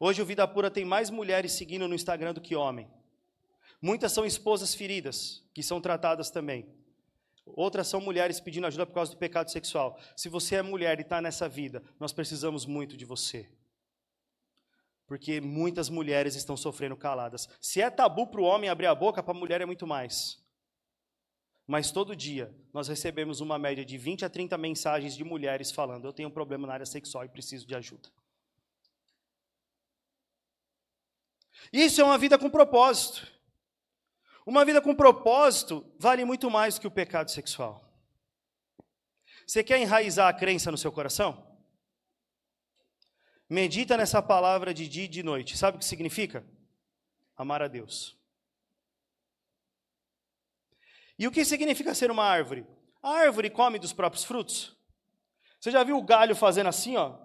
[0.00, 2.88] Hoje o Vida Pura tem mais mulheres seguindo no Instagram do que homem.
[3.82, 6.66] Muitas são esposas feridas, que são tratadas também.
[7.44, 9.98] Outras são mulheres pedindo ajuda por causa do pecado sexual.
[10.16, 13.48] Se você é mulher e está nessa vida, nós precisamos muito de você.
[15.06, 17.48] Porque muitas mulheres estão sofrendo caladas.
[17.60, 20.38] Se é tabu para o homem abrir a boca, para a mulher é muito mais.
[21.66, 26.06] Mas todo dia nós recebemos uma média de 20 a 30 mensagens de mulheres falando:
[26.06, 28.08] Eu tenho um problema na área sexual e preciso de ajuda.
[31.72, 33.26] Isso é uma vida com propósito.
[34.46, 37.84] Uma vida com propósito vale muito mais que o pecado sexual.
[39.46, 41.46] Você quer enraizar a crença no seu coração?
[43.48, 45.56] Medita nessa palavra de dia e de noite.
[45.56, 46.46] Sabe o que significa?
[47.36, 48.18] Amar a Deus.
[51.18, 52.66] E o que significa ser uma árvore?
[53.02, 54.76] A árvore come dos próprios frutos.
[55.60, 57.18] Você já viu o galho fazendo assim, ó?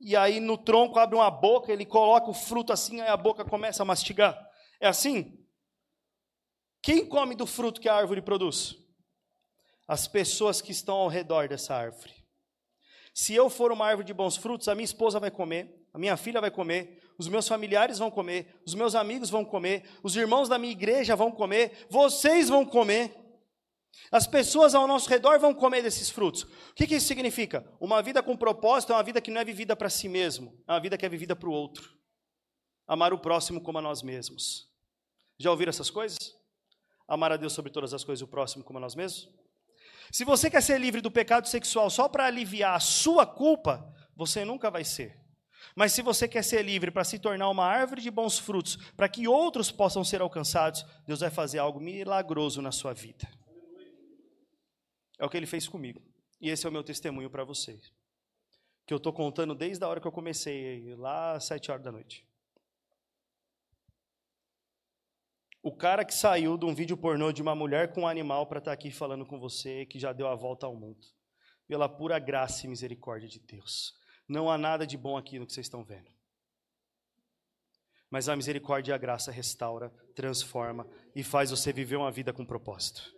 [0.00, 3.44] E aí no tronco abre uma boca, ele coloca o fruto assim, aí a boca
[3.44, 4.38] começa a mastigar.
[4.80, 5.38] É assim?
[6.82, 8.76] Quem come do fruto que a árvore produz?
[9.88, 12.14] As pessoas que estão ao redor dessa árvore.
[13.14, 16.16] Se eu for uma árvore de bons frutos, a minha esposa vai comer, a minha
[16.16, 20.48] filha vai comer, os meus familiares vão comer, os meus amigos vão comer, os irmãos
[20.48, 23.14] da minha igreja vão comer, vocês vão comer.
[24.10, 26.42] As pessoas ao nosso redor vão comer desses frutos.
[26.42, 27.66] O que, que isso significa?
[27.80, 30.72] Uma vida com propósito é uma vida que não é vivida para si mesmo, é
[30.72, 31.90] uma vida que é vivida para o outro.
[32.86, 34.68] Amar o próximo como a nós mesmos.
[35.38, 36.18] Já ouviram essas coisas?
[37.08, 39.28] Amar a Deus sobre todas as coisas o próximo como a nós mesmos?
[40.10, 44.44] Se você quer ser livre do pecado sexual só para aliviar a sua culpa, você
[44.44, 45.20] nunca vai ser.
[45.74, 49.08] Mas se você quer ser livre para se tornar uma árvore de bons frutos, para
[49.08, 53.28] que outros possam ser alcançados, Deus vai fazer algo milagroso na sua vida.
[55.18, 56.02] É o que ele fez comigo.
[56.40, 57.92] E esse é o meu testemunho para vocês.
[58.86, 61.90] Que eu estou contando desde a hora que eu comecei, lá às sete horas da
[61.90, 62.26] noite.
[65.62, 68.58] O cara que saiu de um vídeo pornô de uma mulher com um animal para
[68.58, 71.04] estar tá aqui falando com você, que já deu a volta ao mundo.
[71.66, 73.92] Pela pura graça e misericórdia de Deus.
[74.28, 76.08] Não há nada de bom aqui no que vocês estão vendo.
[78.08, 82.46] Mas a misericórdia e a graça restaura, transforma e faz você viver uma vida com
[82.46, 83.12] propósito.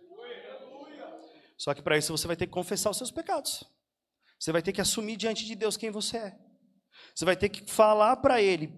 [1.59, 3.65] Só que para isso você vai ter que confessar os seus pecados.
[4.39, 6.39] Você vai ter que assumir diante de Deus quem você é.
[7.13, 8.73] Você vai ter que falar para Ele: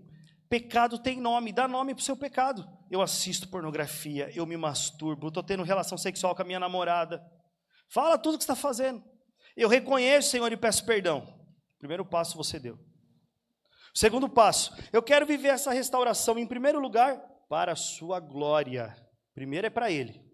[0.50, 2.68] pecado tem nome, dá nome para o seu pecado.
[2.90, 7.24] Eu assisto pornografia, eu me masturbo, estou tendo relação sexual com a minha namorada.
[7.88, 9.04] Fala tudo o que está fazendo.
[9.56, 11.40] Eu reconheço, Senhor, e peço perdão.
[11.78, 12.80] Primeiro passo você deu.
[13.94, 18.96] Segundo passo, eu quero viver essa restauração, em primeiro lugar, para a sua glória.
[19.36, 20.31] Primeiro é para ele.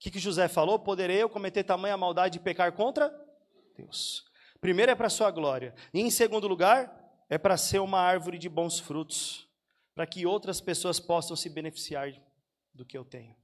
[0.00, 0.78] O que, que José falou?
[0.78, 3.14] Poderei eu cometer tamanha maldade e pecar contra
[3.76, 4.24] Deus.
[4.60, 5.74] Primeiro é para a sua glória.
[5.92, 6.90] E em segundo lugar,
[7.28, 9.46] é para ser uma árvore de bons frutos,
[9.94, 12.12] para que outras pessoas possam se beneficiar
[12.74, 13.36] do que eu tenho.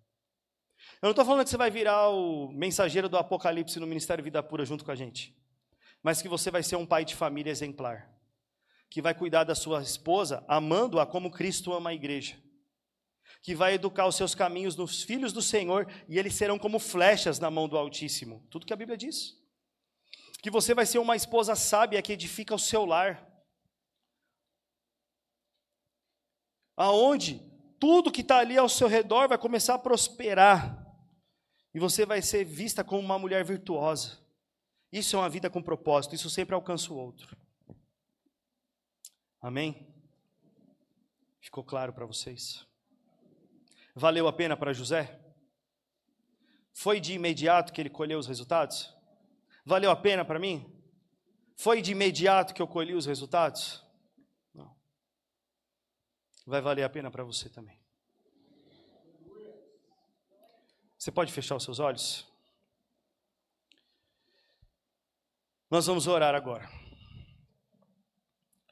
[1.02, 4.42] Eu não estou falando que você vai virar o mensageiro do Apocalipse no Ministério Vida
[4.42, 5.36] Pura junto com a gente
[6.06, 8.08] mas que você vai ser um pai de família exemplar,
[8.88, 12.36] que vai cuidar da sua esposa, amando-a como Cristo ama a igreja,
[13.46, 17.38] que vai educar os seus caminhos nos filhos do Senhor e eles serão como flechas
[17.38, 18.44] na mão do Altíssimo.
[18.50, 19.40] Tudo que a Bíblia diz.
[20.42, 23.24] Que você vai ser uma esposa sábia que edifica o seu lar.
[26.76, 27.40] Aonde
[27.78, 30.84] tudo que está ali ao seu redor vai começar a prosperar.
[31.72, 34.18] E você vai ser vista como uma mulher virtuosa.
[34.90, 37.36] Isso é uma vida com propósito, isso sempre alcança o outro.
[39.40, 39.86] Amém?
[41.40, 42.66] Ficou claro para vocês?
[43.98, 45.18] Valeu a pena para José?
[46.70, 48.94] Foi de imediato que ele colheu os resultados?
[49.64, 50.70] Valeu a pena para mim?
[51.56, 53.82] Foi de imediato que eu colhi os resultados?
[54.52, 54.76] Não.
[56.46, 57.80] Vai valer a pena para você também.
[60.98, 62.30] Você pode fechar os seus olhos?
[65.70, 66.70] Nós vamos orar agora.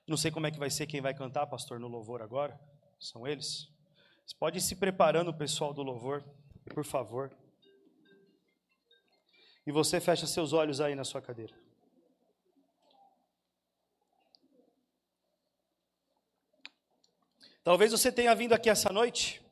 [0.07, 2.61] Não sei como é que vai ser quem vai cantar, pastor, no louvor agora.
[3.01, 3.74] São eles.
[4.25, 6.25] Vocês podem ir se preparando, o pessoal do louvor,
[6.73, 7.31] por favor.
[9.67, 11.55] E você fecha seus olhos aí na sua cadeira.
[17.63, 19.43] Talvez você tenha vindo aqui essa noite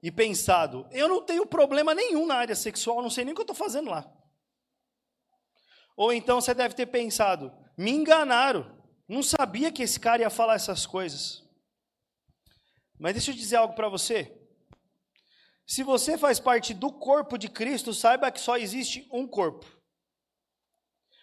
[0.00, 3.40] e pensado: eu não tenho problema nenhum na área sexual, não sei nem o que
[3.40, 4.08] eu estou fazendo lá.
[5.96, 10.54] Ou então você deve ter pensado: me enganaram, não sabia que esse cara ia falar
[10.54, 11.49] essas coisas.
[13.00, 14.30] Mas deixa eu dizer algo para você.
[15.66, 19.64] Se você faz parte do corpo de Cristo, saiba que só existe um corpo,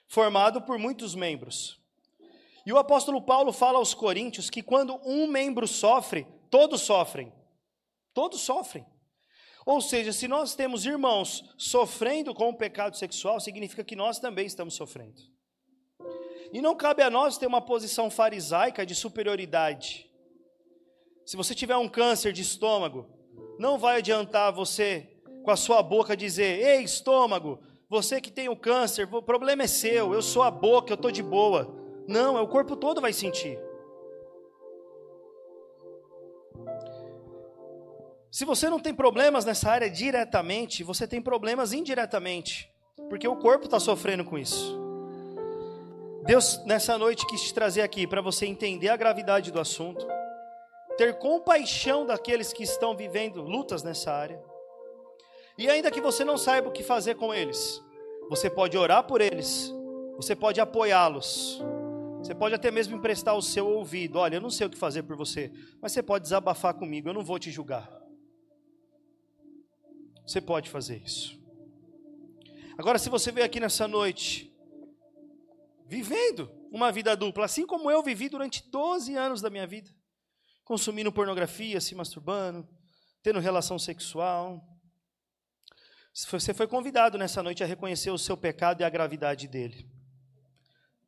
[0.07, 1.80] formado por muitos membros.
[2.65, 7.32] E o apóstolo Paulo fala aos Coríntios que quando um membro sofre, todos sofrem.
[8.11, 8.84] Todos sofrem.
[9.63, 14.47] Ou seja, se nós temos irmãos sofrendo com o pecado sexual, significa que nós também
[14.47, 15.21] estamos sofrendo.
[16.51, 20.07] E não cabe a nós ter uma posição farisaica de superioridade.
[21.28, 23.05] Se você tiver um câncer de estômago,
[23.59, 25.09] não vai adiantar você,
[25.43, 27.59] com a sua boca, dizer: Ei, estômago,
[27.89, 31.11] você que tem o câncer, o problema é seu, eu sou a boca, eu estou
[31.11, 31.75] de boa.
[32.07, 33.59] Não, é o corpo todo vai sentir.
[38.32, 42.71] Se você não tem problemas nessa área diretamente, você tem problemas indiretamente,
[43.09, 44.80] porque o corpo está sofrendo com isso.
[46.23, 50.07] Deus, nessa noite, quis te trazer aqui para você entender a gravidade do assunto,
[50.98, 54.41] ter compaixão daqueles que estão vivendo lutas nessa área,
[55.58, 57.82] e ainda que você não saiba o que fazer com eles,
[58.30, 59.74] você pode orar por eles,
[60.16, 61.62] você pode apoiá-los,
[62.18, 64.20] você pode até mesmo emprestar o seu ouvido.
[64.20, 67.14] Olha, eu não sei o que fazer por você, mas você pode desabafar comigo, eu
[67.14, 67.89] não vou te julgar.
[70.26, 71.39] Você pode fazer isso.
[72.78, 74.54] Agora, se você veio aqui nessa noite,
[75.86, 79.89] vivendo uma vida dupla, assim como eu vivi durante 12 anos da minha vida,
[80.68, 82.68] consumindo pornografia, se masturbando,
[83.24, 84.61] tendo relação sexual,
[86.30, 89.89] você foi convidado nessa noite a reconhecer o seu pecado e a gravidade dele.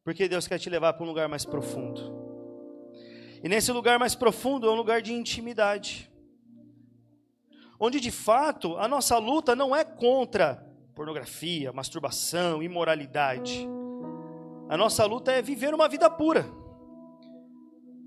[0.04, 2.18] Porque Deus quer te levar para um lugar mais profundo.
[3.44, 6.10] E nesse lugar mais profundo é um lugar de intimidade
[7.80, 13.66] onde de fato a nossa luta não é contra pornografia, masturbação, imoralidade.
[14.68, 16.46] A nossa luta é viver uma vida pura.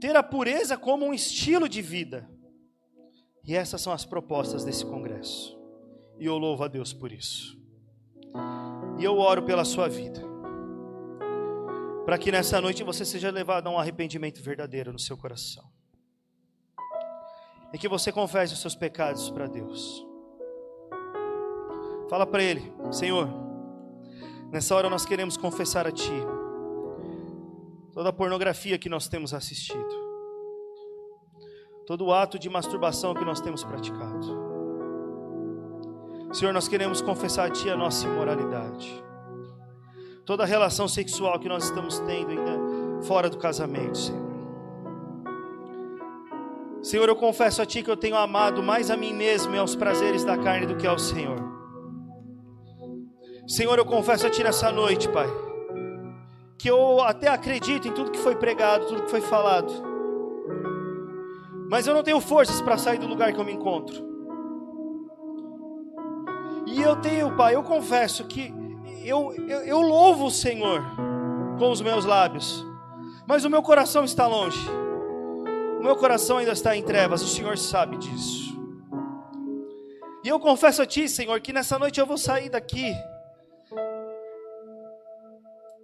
[0.03, 2.29] Ter a pureza como um estilo de vida.
[3.45, 5.57] E essas são as propostas desse congresso.
[6.19, 7.57] E eu louvo a Deus por isso.
[8.99, 10.21] E eu oro pela sua vida.
[12.05, 15.71] Para que nessa noite você seja levado a um arrependimento verdadeiro no seu coração.
[17.73, 20.05] E que você confesse os seus pecados para Deus.
[22.11, 23.29] Fala para Ele, Senhor,
[24.51, 26.42] nessa hora nós queremos confessar a Ti
[27.93, 29.95] toda a pornografia que nós temos assistido,
[31.87, 34.41] todo o ato de masturbação que nós temos praticado.
[36.33, 39.05] Senhor, nós queremos confessar a Ti a nossa imoralidade,
[40.25, 44.33] toda a relação sexual que nós estamos tendo ainda fora do casamento, Senhor.
[46.83, 49.77] Senhor, eu confesso a Ti que eu tenho amado mais a mim mesmo e aos
[49.77, 51.39] prazeres da carne do que ao Senhor.
[53.47, 55.29] Senhor, eu confesso a Ti nessa noite, Pai,
[56.63, 59.73] que eu até acredito em tudo que foi pregado, tudo que foi falado,
[61.69, 63.97] mas eu não tenho forças para sair do lugar que eu me encontro.
[66.65, 68.55] E eu tenho, Pai, eu confesso que
[69.03, 70.85] eu, eu, eu louvo o Senhor
[71.59, 72.65] com os meus lábios,
[73.27, 74.65] mas o meu coração está longe.
[75.81, 78.57] O meu coração ainda está em trevas, o Senhor sabe disso.
[80.23, 82.95] E eu confesso a Ti, Senhor, que nessa noite eu vou sair daqui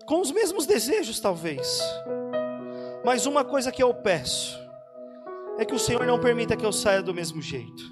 [0.09, 1.83] com os mesmos desejos, talvez.
[3.05, 4.59] Mas uma coisa que eu peço
[5.59, 7.83] é que o Senhor não permita que eu saia do mesmo jeito.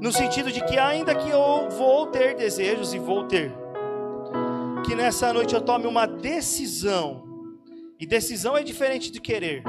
[0.00, 3.52] No sentido de que, ainda que eu vou ter desejos e vou ter,
[4.84, 7.22] que nessa noite eu tome uma decisão.
[8.00, 9.62] E decisão é diferente de querer.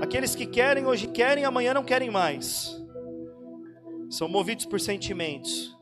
[0.00, 2.80] Aqueles que querem hoje querem, amanhã não querem mais.
[4.08, 5.76] São movidos por sentimentos.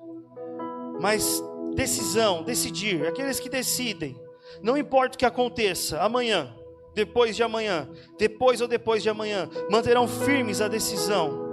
[0.98, 1.44] Mas
[1.74, 4.16] decisão, decidir, aqueles que decidem,
[4.62, 6.54] não importa o que aconteça, amanhã,
[6.94, 7.88] depois de amanhã,
[8.18, 11.44] depois ou depois de amanhã, manterão firmes a decisão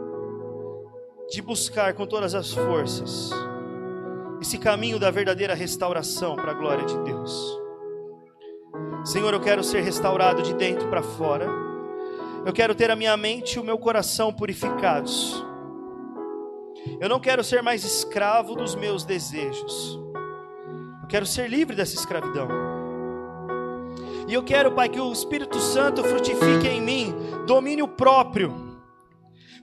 [1.30, 3.32] de buscar com todas as forças
[4.44, 7.60] esse caminho da verdadeira restauração para a glória de Deus.
[9.06, 11.48] Senhor, eu quero ser restaurado de dentro para fora.
[12.46, 15.44] Eu quero ter a minha mente e o meu coração purificados.
[17.00, 20.00] Eu não quero ser mais escravo dos meus desejos.
[21.02, 22.48] Eu quero ser livre dessa escravidão.
[24.28, 27.13] E eu quero, Pai, que o Espírito Santo frutifique em mim
[27.45, 28.53] domínio próprio,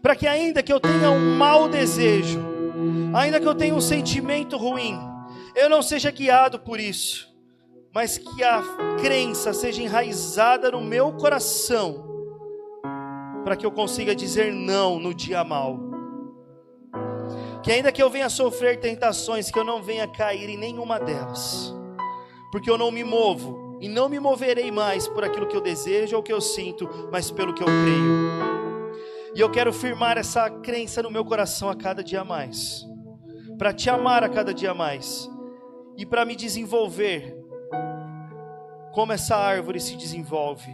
[0.02, 2.40] para que ainda que eu tenha um mau desejo,
[3.14, 4.98] ainda que eu tenha um sentimento ruim,
[5.54, 7.28] eu não seja guiado por isso,
[7.94, 8.62] mas que a
[9.00, 12.06] crença seja enraizada no meu coração,
[13.44, 15.78] para que eu consiga dizer não no dia mal.
[17.62, 21.74] Que ainda que eu venha sofrer tentações, que eu não venha cair em nenhuma delas,
[22.52, 26.16] porque eu não me movo e não me moverei mais por aquilo que eu desejo
[26.16, 28.51] ou que eu sinto, mas pelo que eu creio.
[29.35, 32.85] E eu quero firmar essa crença no meu coração a cada dia mais,
[33.57, 35.31] para te amar a cada dia mais
[35.97, 37.37] e para me desenvolver
[38.93, 40.70] como essa árvore se desenvolve.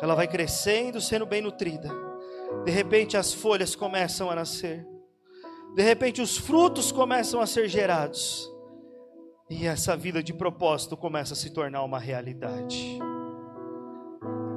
[0.00, 1.90] Ela vai crescendo, sendo bem nutrida.
[2.64, 4.86] De repente as folhas começam a nascer.
[5.74, 8.50] De repente os frutos começam a ser gerados.
[9.50, 12.98] E essa vida de propósito começa a se tornar uma realidade.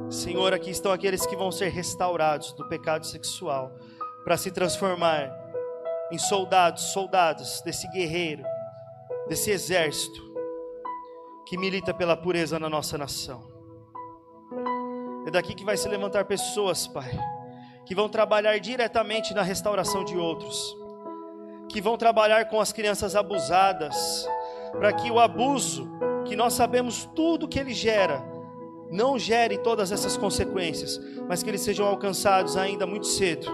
[0.10, 3.72] Senhor, aqui estão aqueles que vão ser restaurados do pecado sexual
[4.26, 5.32] para se transformar
[6.12, 8.44] em soldados, soldados desse guerreiro,
[9.30, 10.20] desse exército
[11.48, 13.50] que milita pela pureza na nossa nação.
[15.26, 17.18] É daqui que vai se levantar pessoas, Pai,
[17.86, 20.76] que vão trabalhar diretamente na restauração de outros,
[21.70, 24.28] que vão trabalhar com as crianças abusadas,
[24.72, 25.90] para que o abuso,
[26.26, 28.24] que nós sabemos tudo que ele gera,
[28.92, 33.48] não gere todas essas consequências, mas que eles sejam alcançados ainda muito cedo,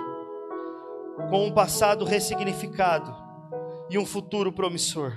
[1.29, 3.13] com um passado ressignificado
[3.89, 5.13] e um futuro promissor.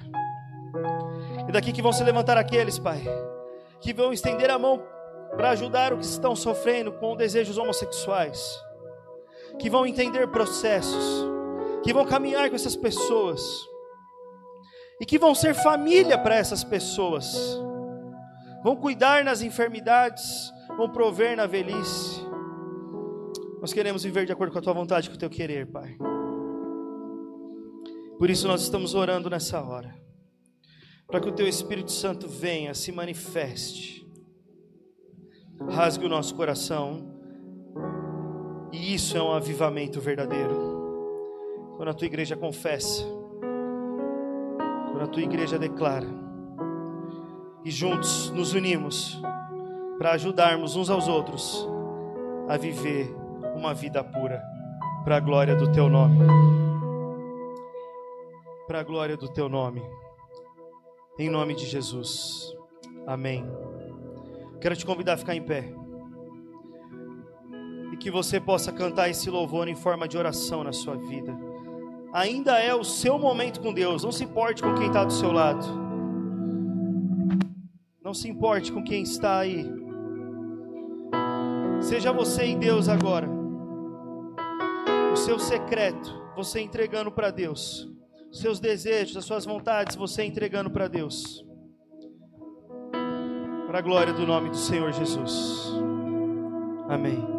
[1.48, 3.02] E daqui que vão se levantar aqueles, Pai,
[3.80, 4.82] que vão estender a mão
[5.36, 8.60] para ajudar os que estão sofrendo com desejos homossexuais,
[9.58, 11.26] que vão entender processos,
[11.82, 13.69] que vão caminhar com essas pessoas
[15.00, 17.58] e que vão ser família para essas pessoas,
[18.62, 22.20] vão cuidar nas enfermidades, vão prover na velhice.
[23.62, 25.96] Nós queremos viver de acordo com a tua vontade, com o teu querer, Pai.
[28.18, 29.94] Por isso nós estamos orando nessa hora,
[31.06, 34.06] para que o teu Espírito Santo venha, se manifeste,
[35.70, 37.18] rasgue o nosso coração,
[38.70, 40.78] e isso é um avivamento verdadeiro.
[41.76, 43.19] Quando a tua igreja confessa,
[45.00, 46.06] Quando a tua igreja declara.
[47.64, 49.18] E juntos nos unimos
[49.96, 51.66] para ajudarmos uns aos outros
[52.46, 53.10] a viver
[53.56, 54.42] uma vida pura
[55.02, 56.18] para a glória do teu nome.
[58.66, 59.82] Para a glória do teu nome.
[61.18, 62.54] Em nome de Jesus.
[63.06, 63.46] Amém.
[64.60, 65.72] Quero te convidar a ficar em pé.
[67.90, 71.49] E que você possa cantar esse louvor em forma de oração na sua vida.
[72.12, 74.04] Ainda é o seu momento com Deus.
[74.04, 75.64] Não se importe com quem está do seu lado.
[78.02, 79.64] Não se importe com quem está aí.
[81.80, 83.28] Seja você e Deus agora.
[85.12, 87.90] O seu secreto, você entregando para Deus
[88.32, 91.44] seus desejos, as suas vontades, você entregando para Deus.
[93.66, 95.72] Para a glória do nome do Senhor Jesus.
[96.88, 97.29] Amém.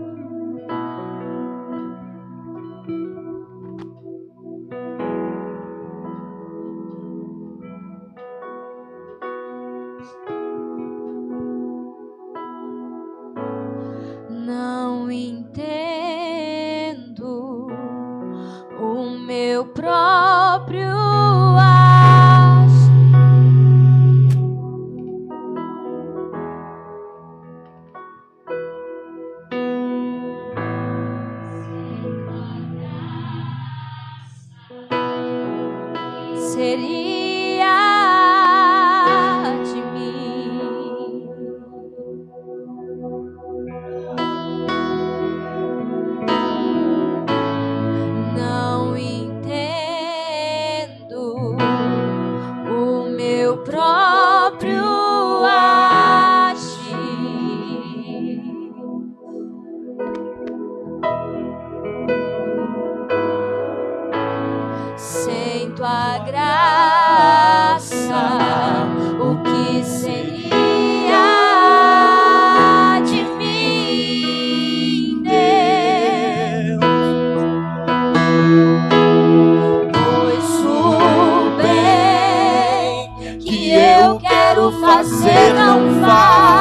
[85.03, 86.60] você não faz.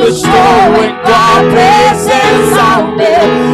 [0.00, 3.49] bestowing God presence on me.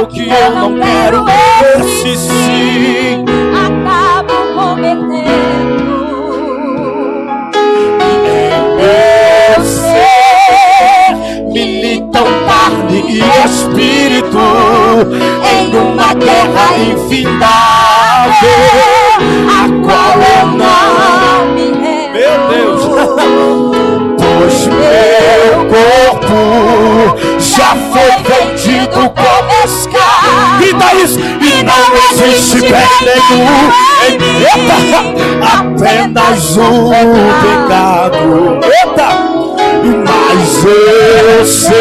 [0.00, 1.26] o que eu não quero.
[1.78, 3.24] Esse sim
[3.54, 5.90] acabo cometendo.
[8.78, 11.16] E eu ser
[11.52, 14.38] militam carne e espírito
[15.44, 18.48] em uma guerra infindável,
[19.48, 22.12] a qual eu não me rendo.
[22.12, 22.80] Meu Deus!
[24.40, 26.40] Pois meu corpo
[27.38, 29.68] já foi vendido como
[38.62, 39.30] Eita!
[39.82, 41.76] mas eu sei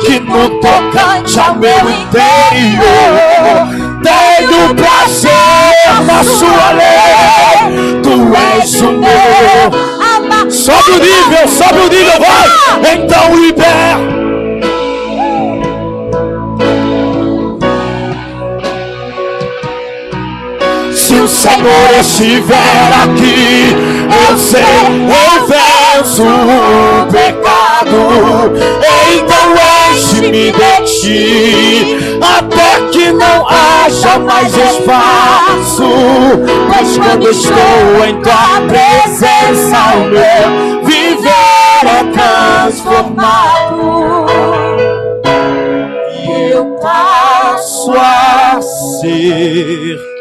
[0.00, 2.78] que no tocante ao meu interior
[4.02, 5.30] tenho prazer
[6.06, 8.00] na sua lei.
[8.02, 8.10] Tu
[8.60, 10.50] és o meu.
[10.50, 12.94] Sobe o nível, sobe o nível, vai!
[12.94, 14.27] Então libera.
[21.18, 23.74] Se o Senhor estiver aqui,
[24.30, 28.52] eu sei, eu venço o pecado.
[29.12, 29.46] Então
[29.90, 35.90] enche-me de ti, até que não haja mais espaço.
[36.72, 42.04] Pois quando estou em tua presença, o meu viver é
[42.68, 44.26] transformado.
[46.14, 48.60] E eu passo a
[49.00, 50.17] ser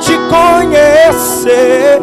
[0.00, 1.98] te conhecer.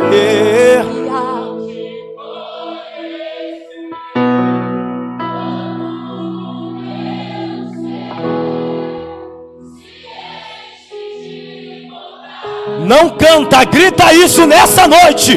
[12.85, 15.35] Não canta, grita isso nessa noite.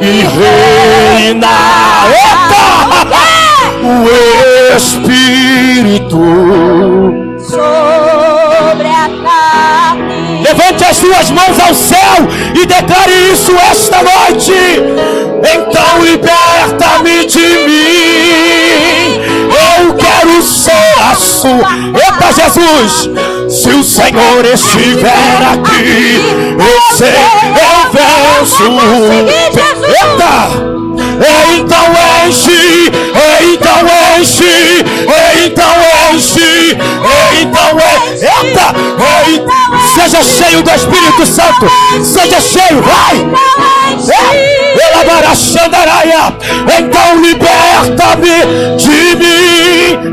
[0.00, 0.22] E
[1.24, 1.48] reina,
[2.06, 2.60] eita!
[3.82, 4.06] O
[4.76, 6.20] Espírito.
[7.40, 8.09] sobre
[11.00, 14.52] suas mãos ao céu e declare isso esta noite.
[15.42, 19.20] Então liberta-me de mim.
[19.78, 21.70] Eu quero ser a sua.
[21.94, 23.08] Eita, Jesus!
[23.48, 26.20] Se o Senhor estiver aqui,
[26.58, 28.64] eu sei, eu venço.
[29.88, 30.70] Eita!
[31.56, 31.86] Então
[32.26, 32.92] enche,
[33.54, 33.80] então
[34.18, 34.84] enche,
[35.54, 35.70] então
[36.12, 36.76] enche,
[37.44, 38.08] então enche.
[38.32, 38.64] Eita!
[39.26, 39.59] Eita!
[40.20, 41.66] Seja cheio do Espírito Santo,
[42.04, 43.16] seja cheio, vai!
[44.12, 46.36] É, Elabarachandaraia.
[46.78, 50.12] Então liberta-me de mim.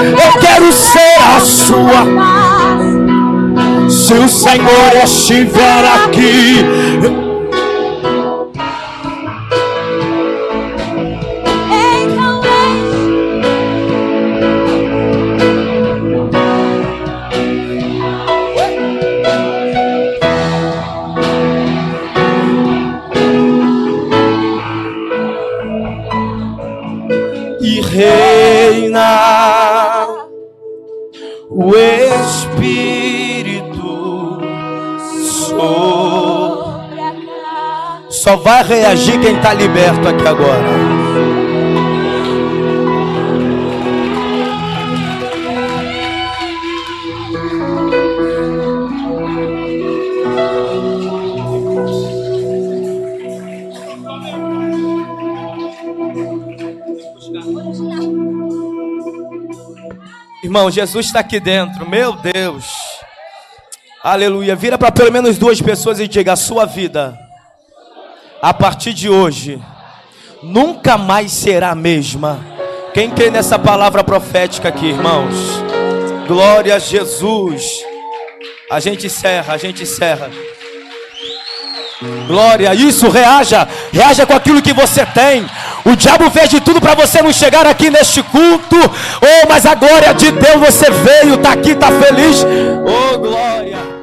[0.00, 2.06] Eu quero ser a sua.
[3.88, 6.64] Se o Senhor estiver aqui,
[38.66, 40.96] reagir quem está liberto aqui agora.
[60.42, 62.64] Irmão, Jesus está aqui dentro, meu Deus.
[64.02, 64.54] Aleluia.
[64.56, 67.25] Vira para pelo menos duas pessoas e diga: a sua vida,
[68.40, 69.60] a partir de hoje,
[70.42, 72.38] nunca mais será a mesma.
[72.92, 75.34] Quem crê nessa palavra profética aqui, irmãos?
[76.26, 77.64] Glória a Jesus.
[78.70, 80.30] A gente encerra, a gente encerra.
[82.26, 85.46] Glória, isso, reaja, reaja com aquilo que você tem.
[85.84, 88.76] O diabo fez de tudo para você não chegar aqui neste culto.
[88.76, 92.44] Oh, mas a glória de Deus você veio, tá aqui, tá feliz.
[92.44, 93.95] Oh, glória.